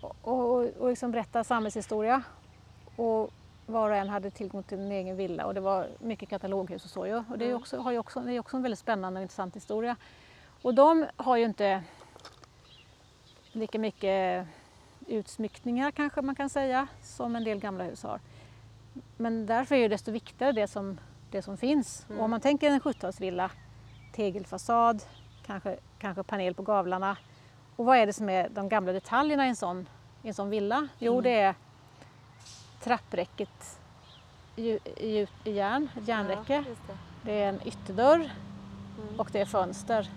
och, 0.00 0.16
och, 0.22 0.66
och 0.78 0.88
liksom 0.88 1.10
berätta 1.10 1.44
samhällshistoria. 1.44 2.22
Och 2.96 3.30
var 3.66 3.90
och 3.90 3.96
en 3.96 4.08
hade 4.08 4.30
tillgång 4.30 4.62
till 4.62 4.78
en 4.78 4.92
egen 4.92 5.16
villa 5.16 5.46
och 5.46 5.54
det 5.54 5.60
var 5.60 5.88
mycket 5.98 6.28
kataloghus 6.28 6.84
och 6.84 6.90
så. 6.90 7.06
ju. 7.06 7.24
Och 7.30 7.38
det 7.38 7.44
är 7.44 7.48
ju 7.48 7.54
också, 7.54 7.78
har 7.78 7.92
ju 7.92 7.98
också, 7.98 8.20
det 8.20 8.32
är 8.32 8.40
också 8.40 8.56
en 8.56 8.62
väldigt 8.62 8.78
spännande 8.78 9.18
och 9.20 9.22
intressant 9.22 9.56
historia. 9.56 9.96
Och 10.62 10.74
de 10.74 11.06
har 11.16 11.36
ju 11.36 11.44
inte 11.44 11.82
lika 13.52 13.78
mycket 13.78 14.46
utsmyckningar 15.06 15.90
kanske 15.90 16.22
man 16.22 16.34
kan 16.34 16.50
säga 16.50 16.88
som 17.02 17.36
en 17.36 17.44
del 17.44 17.58
gamla 17.58 17.84
hus 17.84 18.02
har. 18.02 18.20
Men 19.16 19.46
därför 19.46 19.74
är 19.74 19.82
det 19.82 19.88
desto 19.88 20.12
viktigare 20.12 20.52
det 20.52 20.66
som, 20.66 21.00
det 21.30 21.42
som 21.42 21.56
finns. 21.56 22.06
Och 22.08 22.24
om 22.24 22.30
man 22.30 22.40
tänker 22.40 22.70
en 22.70 22.80
70-talsvilla, 22.80 23.50
tegelfasad, 24.14 25.02
kanske, 25.46 25.76
kanske 25.98 26.22
panel 26.22 26.54
på 26.54 26.62
gavlarna. 26.62 27.16
Och 27.76 27.84
vad 27.84 27.98
är 27.98 28.06
det 28.06 28.12
som 28.12 28.28
är 28.28 28.48
de 28.48 28.68
gamla 28.68 28.92
detaljerna 28.92 29.46
i 29.46 29.48
en 29.48 29.56
sån, 29.56 29.88
i 30.22 30.28
en 30.28 30.34
sån 30.34 30.50
villa? 30.50 30.88
Jo, 30.98 31.20
det 31.20 31.40
är 31.40 31.54
trappräcket 32.80 33.80
i, 34.56 34.68
i, 34.96 35.26
i 35.44 35.50
järn, 35.50 35.88
järnräcke. 36.06 36.54
Ja, 36.54 36.62
det. 36.86 36.96
Det 37.22 37.42
är 37.42 37.48
en 37.48 37.60
ytterdörr 37.66 38.30
och 39.16 39.28
det 39.32 39.40
är 39.40 39.46
fönster. 39.46 40.08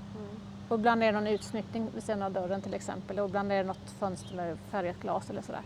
Och 0.74 0.80
ibland 0.80 1.04
är 1.04 1.06
det 1.06 1.12
någon 1.12 1.28
utsmyckning 1.28 1.88
vid 1.94 2.04
sidan 2.04 2.22
av 2.22 2.32
dörren 2.32 2.62
till 2.62 2.74
exempel 2.74 3.20
och 3.20 3.30
ibland 3.30 3.52
är 3.52 3.58
det 3.58 3.64
något 3.64 3.90
fönster 4.00 4.36
med 4.36 4.58
färgat 4.72 5.00
glas 5.02 5.30
eller 5.30 5.42
sådär. 5.42 5.62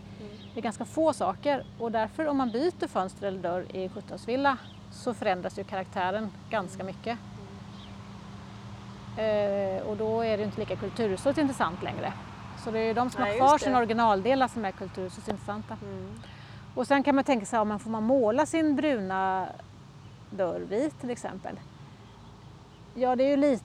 Det 0.54 0.60
är 0.60 0.62
ganska 0.62 0.84
få 0.84 1.12
saker 1.12 1.64
och 1.78 1.92
därför 1.92 2.26
om 2.26 2.36
man 2.36 2.50
byter 2.50 2.86
fönster 2.86 3.26
eller 3.26 3.38
dörr 3.38 3.66
i 3.76 3.82
en 3.84 3.90
70-talsvilla 3.90 4.56
så 4.92 5.14
förändras 5.14 5.58
ju 5.58 5.64
karaktären 5.64 6.30
ganska 6.50 6.84
mycket. 6.84 7.18
Eh, 9.16 9.86
och 9.86 9.96
då 9.96 10.20
är 10.24 10.38
det 10.38 10.44
inte 10.44 10.60
lika 10.60 10.76
kulturhuset 10.76 11.38
intressant 11.38 11.82
längre. 11.82 12.12
Så 12.64 12.70
det 12.70 12.78
är 12.78 12.84
ju 12.84 12.94
de 12.94 13.10
som 13.10 13.22
Nej, 13.22 13.38
har 13.38 13.48
kvar 13.48 13.58
sina 13.58 13.78
originaldelar 13.78 14.48
som 14.48 14.64
är 14.64 14.72
kulturhuset 14.72 15.28
intressanta. 15.28 15.76
Mm. 15.82 16.20
Och 16.74 16.86
sen 16.86 17.02
kan 17.02 17.14
man 17.14 17.24
tänka 17.24 17.46
sig, 17.46 17.58
om 17.58 17.68
man 17.68 17.78
får 17.78 17.90
man 17.90 18.02
måla 18.02 18.46
sin 18.46 18.76
bruna 18.76 19.48
dörr 20.30 20.60
vit 20.60 21.00
till 21.00 21.10
exempel? 21.10 21.56
Ja, 22.94 23.16
det 23.16 23.24
är 23.24 23.28
ju 23.28 23.36
lite 23.36 23.64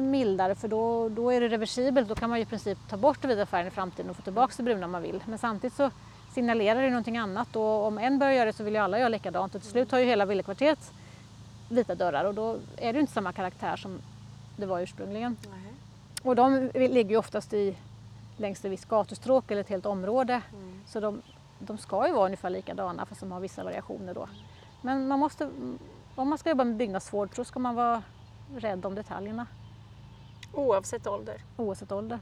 mildare 0.00 0.54
för 0.54 0.68
då, 0.68 1.08
då 1.08 1.30
är 1.30 1.40
det 1.40 1.48
reversibelt. 1.48 2.08
Då 2.08 2.14
kan 2.14 2.30
man 2.30 2.38
ju 2.38 2.42
i 2.42 2.46
princip 2.46 2.78
ta 2.88 2.96
bort 2.96 3.22
den 3.22 3.28
vita 3.28 3.46
färgen 3.46 3.68
i 3.68 3.70
framtiden 3.70 4.10
och 4.10 4.16
få 4.16 4.22
tillbaka 4.22 4.54
det 4.56 4.62
bruna 4.62 4.86
man 4.86 5.02
vill. 5.02 5.22
Men 5.26 5.38
samtidigt 5.38 5.76
så 5.76 5.90
signalerar 6.34 6.82
det 6.82 6.90
någonting 6.90 7.16
annat 7.16 7.56
och 7.56 7.86
om 7.86 7.98
en 7.98 8.18
börjar 8.18 8.32
göra 8.32 8.44
det 8.44 8.52
så 8.52 8.64
vill 8.64 8.74
ju 8.74 8.80
alla 8.80 8.98
göra 8.98 9.08
likadant 9.08 9.54
och 9.54 9.62
till 9.62 9.70
slut 9.70 9.90
har 9.90 9.98
ju 9.98 10.04
hela 10.04 10.26
villakvarteret 10.26 10.92
vita 11.68 11.94
dörrar 11.94 12.24
och 12.24 12.34
då 12.34 12.56
är 12.76 12.92
det 12.92 12.96
ju 12.96 13.00
inte 13.00 13.12
samma 13.12 13.32
karaktär 13.32 13.76
som 13.76 13.98
det 14.56 14.66
var 14.66 14.80
ursprungligen. 14.80 15.36
Nej. 15.50 15.72
Och 16.22 16.36
de 16.36 16.70
ligger 16.74 17.10
ju 17.10 17.16
oftast 17.16 17.52
i, 17.52 17.76
längs 18.36 18.64
ett 18.64 18.70
visst 18.70 18.88
gatustråk 18.88 19.50
eller 19.50 19.60
ett 19.60 19.68
helt 19.68 19.86
område. 19.86 20.42
Så 20.86 21.00
de, 21.00 21.22
de 21.58 21.78
ska 21.78 22.06
ju 22.06 22.12
vara 22.12 22.24
ungefär 22.24 22.50
likadana 22.50 23.06
fast 23.06 23.20
de 23.20 23.32
har 23.32 23.40
vissa 23.40 23.64
variationer 23.64 24.14
då. 24.14 24.28
Men 24.82 25.08
man 25.08 25.18
måste, 25.18 25.50
om 26.14 26.28
man 26.28 26.38
ska 26.38 26.48
jobba 26.48 26.64
med 26.64 26.76
byggnadsvård 26.76 27.36
så 27.36 27.44
ska 27.44 27.58
man 27.58 27.74
vara 27.74 28.02
rädd 28.56 28.86
om 28.86 28.94
detaljerna 28.94 29.46
Oavsett 30.52 31.06
ålder. 31.06 31.40
oavsett 31.56 31.92
ålder. 31.92 32.18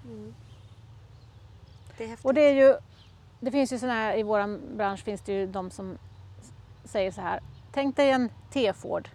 Det 1.97 2.05
är 2.05 2.09
häftigt. 2.09 2.27
Och 2.27 2.35
det 2.35 2.41
är 2.41 2.55
ju, 2.55 2.77
det 3.41 3.51
finns 3.51 3.73
ju 3.73 3.79
såna 3.79 3.93
här, 3.93 4.19
i 4.19 4.23
vår 4.23 4.59
bransch 4.77 5.05
finns 5.05 5.21
det 5.21 5.33
ju 5.33 5.47
de 5.47 5.71
som 5.71 5.99
säger 6.85 7.11
så 7.13 7.21
här. 7.21 7.41
Tänk 7.73 7.97
dig 7.97 8.11
en 8.11 8.31
T-Ford. 8.53 9.09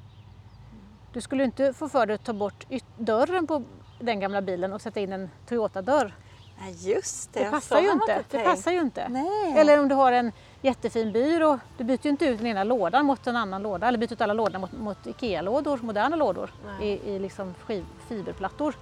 Du 1.14 1.22
skulle 1.22 1.43
inte 1.43 1.74
få 1.74 1.89
för 1.89 2.05
dig 2.05 2.16
att 2.16 2.24
ta 2.24 2.34
bort 2.34 2.66
dörren 2.97 3.47
på 3.47 3.64
den 3.99 4.20
gamla 4.20 4.41
bilen 4.41 4.74
och 4.74 4.82
sätta 4.82 4.99
in 4.99 5.14
en 5.14 5.30
Toyota-dörr. 5.47 6.14
Nej, 6.59 6.91
just 6.91 7.34
det. 7.34 7.43
Det 7.43 7.49
passar 7.49 7.80
ju 7.80 7.91
inte. 7.91 8.16
Det 8.18 8.24
tänkt. 8.24 8.45
passar 8.45 8.72
ju 8.72 8.82
inte. 8.82 9.09
Nej. 9.09 9.53
Eller 9.57 9.80
om 9.80 9.88
du 9.88 9.95
har 9.95 10.12
en 10.12 10.32
jättefin 10.62 11.12
byrå, 11.12 11.59
du 11.78 11.84
byter 11.84 12.05
ju 12.05 12.09
inte 12.09 12.26
ut 12.26 12.38
den 12.38 12.47
ena 12.47 12.64
lådan 12.64 13.05
mot 13.05 13.28
en 13.28 13.36
annan 13.36 13.64
låda 13.64 13.88
eller 13.88 13.97
byter 13.97 14.14
ut 14.14 14.22
alla 14.22 14.34
lådorna 14.34 14.59
mot, 14.59 14.72
mot 14.72 15.07
IKEA-lådor, 15.07 15.80
moderna 15.82 16.16
lådor 16.16 16.53
Nej. 16.66 16.88
i, 16.88 17.12
i 17.12 17.20
liksom 17.20 17.53
skiv, 17.53 17.86
fiberplattor. 18.07 18.76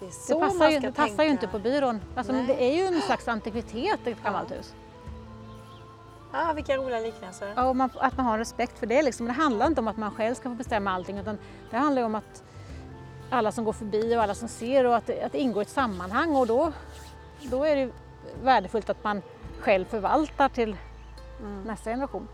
Det 0.00 0.06
är 0.06 0.10
så 0.10 0.34
Det 0.34 0.40
passar, 0.40 0.70
ju, 0.70 0.78
det 0.78 0.92
passar 0.92 1.24
ju 1.24 1.30
inte 1.30 1.48
på 1.48 1.58
byrån. 1.58 2.00
Alltså, 2.14 2.32
det 2.32 2.64
är 2.64 2.76
ju 2.76 2.96
en 2.96 3.02
slags 3.02 3.28
antikvitet 3.28 4.06
ett 4.06 4.22
gammalt 4.22 4.50
hus. 4.50 4.74
Ah, 6.32 6.52
vilka 6.52 6.76
roliga 6.76 7.00
liknelser. 7.00 7.52
Ja, 7.56 7.68
och 7.68 7.76
man, 7.76 7.90
att 7.94 8.16
man 8.16 8.26
har 8.26 8.38
respekt 8.38 8.78
för 8.78 8.86
det. 8.86 9.02
Liksom. 9.02 9.26
Det 9.26 9.32
handlar 9.32 9.66
inte 9.66 9.80
om 9.80 9.88
att 9.88 9.96
man 9.96 10.10
själv 10.10 10.34
ska 10.34 10.48
få 10.48 10.54
bestämma 10.54 10.90
allting 10.90 11.18
utan 11.18 11.38
det 11.70 11.76
handlar 11.76 12.02
om 12.02 12.14
att 12.14 12.42
alla 13.30 13.52
som 13.52 13.64
går 13.64 13.72
förbi 13.72 14.16
och 14.16 14.22
alla 14.22 14.34
som 14.34 14.48
ser 14.48 14.84
och 14.84 14.96
att 14.96 15.10
att 15.10 15.32
det 15.32 15.38
ingår 15.38 15.62
i 15.62 15.64
ett 15.64 15.68
sammanhang 15.68 16.36
och 16.36 16.46
då, 16.46 16.72
då 17.42 17.64
är 17.64 17.76
det 17.76 17.90
värdefullt 18.42 18.90
att 18.90 19.04
man 19.04 19.22
själv 19.60 19.84
förvaltar 19.84 20.48
till 20.48 20.76
mm. 21.40 21.62
nästa 21.62 21.90
generation. 21.90 22.28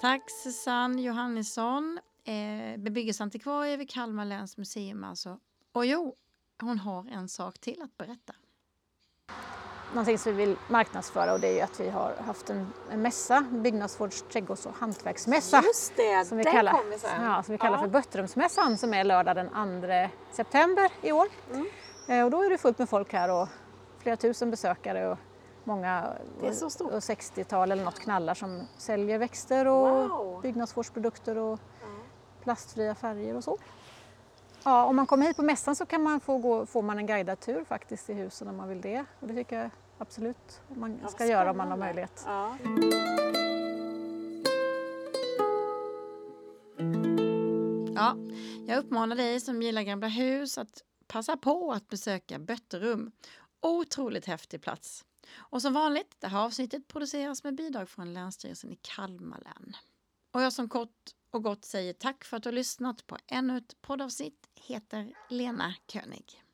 Tack 0.00 0.30
Susanne 0.30 1.02
Johannesson, 1.02 1.98
eh, 2.26 2.76
bebyggelseantikvarie 2.78 3.76
vid 3.76 3.90
Kalmar 3.90 4.24
läns 4.24 4.56
museum 4.56 5.04
alltså. 5.04 5.38
Och 5.72 5.86
jo, 5.86 6.14
hon 6.60 6.78
har 6.78 7.06
en 7.10 7.28
sak 7.28 7.58
till 7.58 7.82
att 7.82 7.96
berätta. 7.96 8.32
Någonting 9.92 10.18
som 10.18 10.36
vi 10.36 10.46
vill 10.46 10.56
marknadsföra 10.68 11.32
och 11.32 11.40
det 11.40 11.48
är 11.48 11.54
ju 11.54 11.60
att 11.60 11.80
vi 11.80 11.88
har 11.90 12.14
haft 12.26 12.50
en, 12.50 12.72
en 12.90 13.02
mässa, 13.02 13.44
byggnadsvårds-, 13.50 14.24
trädgårds 14.32 14.66
och 14.66 14.74
hantverksmässa. 14.74 15.62
Just 15.64 15.96
det, 15.96 16.24
som 16.24 16.38
vi 16.38 16.44
den 16.44 16.52
kallar, 16.52 16.72
kommer 16.72 16.98
sen. 16.98 17.24
Ja, 17.24 17.42
som 17.42 17.52
vi 17.52 17.58
kallar 17.58 17.76
Ja. 17.76 17.80
för 17.82 17.88
Bötterumsmässan 17.88 18.78
som 18.78 18.94
är 18.94 19.04
lördag 19.04 19.36
den 19.36 19.48
2 19.48 20.16
september 20.36 20.90
i 21.02 21.12
år. 21.12 21.26
Mm. 21.52 21.66
Eh, 22.08 22.24
Och 22.24 22.30
då 22.30 22.42
är 22.42 22.50
det 22.50 22.58
fullt 22.58 22.78
med 22.78 22.88
folk 22.88 23.12
här 23.12 23.30
och 23.30 23.48
flera 23.98 24.16
tusen 24.16 24.50
besökare 24.50 25.08
och 25.10 25.18
många 25.64 26.12
Det 26.40 26.46
är 26.48 26.52
så 26.52 26.70
stort. 26.70 26.92
och 26.92 26.98
60-tal 27.02 27.72
eller 27.72 27.84
något 27.84 28.00
knallar 28.00 28.34
som 28.34 28.66
säljer 28.78 29.18
växter 29.18 29.66
och 29.66 30.08
Wow. 30.08 30.42
byggnadsvårdsprodukter 30.42 31.38
och 31.38 31.60
plastfria 32.46 32.94
färger 32.94 33.36
och 33.36 33.44
så. 33.44 33.58
Ja, 34.64 34.84
om 34.84 34.96
man 34.96 35.06
kommer 35.06 35.26
hit 35.26 35.36
på 35.36 35.42
mässan 35.42 35.76
så 35.76 35.86
kan 35.86 36.02
man 36.02 36.20
få, 36.20 36.38
gå, 36.38 36.66
får 36.66 36.82
man 36.82 36.98
en 36.98 37.06
guidad 37.06 37.40
tur 37.40 37.64
faktiskt 37.64 38.10
i 38.10 38.12
husen 38.12 38.48
om 38.48 38.56
man 38.56 38.68
vill 38.68 38.80
det. 38.80 39.04
Och 39.20 39.28
det 39.28 39.34
tycker 39.34 39.62
jag 39.62 39.70
absolut 39.98 40.60
man 40.68 40.98
Ja, 41.02 41.08
ska 41.08 41.24
vad 41.24 41.28
göra 41.28 41.50
om 41.50 41.56
man 41.56 41.70
har 41.70 41.76
möjlighet. 41.76 42.22
Ja. 42.26 42.56
Ja, 47.94 48.16
jag 48.66 48.78
uppmanar 48.78 49.16
dig 49.16 49.40
som 49.40 49.62
gillar 49.62 49.82
gamla 49.82 50.08
hus 50.08 50.58
att 50.58 50.82
passa 51.06 51.36
på 51.36 51.72
att 51.72 51.88
besöka 51.88 52.38
Bötterum. 52.38 53.12
Otroligt 53.60 54.26
häftig 54.26 54.62
plats. 54.62 55.04
Och 55.36 55.62
som 55.62 55.72
vanligt, 55.72 56.16
det 56.18 56.28
här 56.28 56.44
avsnittet 56.44 56.88
produceras 56.88 57.44
med 57.44 57.54
bidrag 57.54 57.88
från 57.88 58.14
Länsstyrelsen 58.14 58.72
i 58.72 58.78
Kalmar 58.82 59.40
län. 59.44 59.76
Och 60.34 60.42
jag 60.42 60.52
som 60.52 60.68
kort 60.68 60.90
och 61.30 61.42
gott 61.42 61.64
säger 61.64 61.92
tack 61.92 62.24
för 62.24 62.36
att 62.36 62.42
du 62.42 62.48
har 62.48 62.54
lyssnat 62.54 63.06
på 63.06 63.16
ännu 63.26 63.58
ett 63.58 63.82
poddavsnitt 63.82 64.50
heter 64.54 65.12
Lena 65.30 65.74
König. 65.92 66.45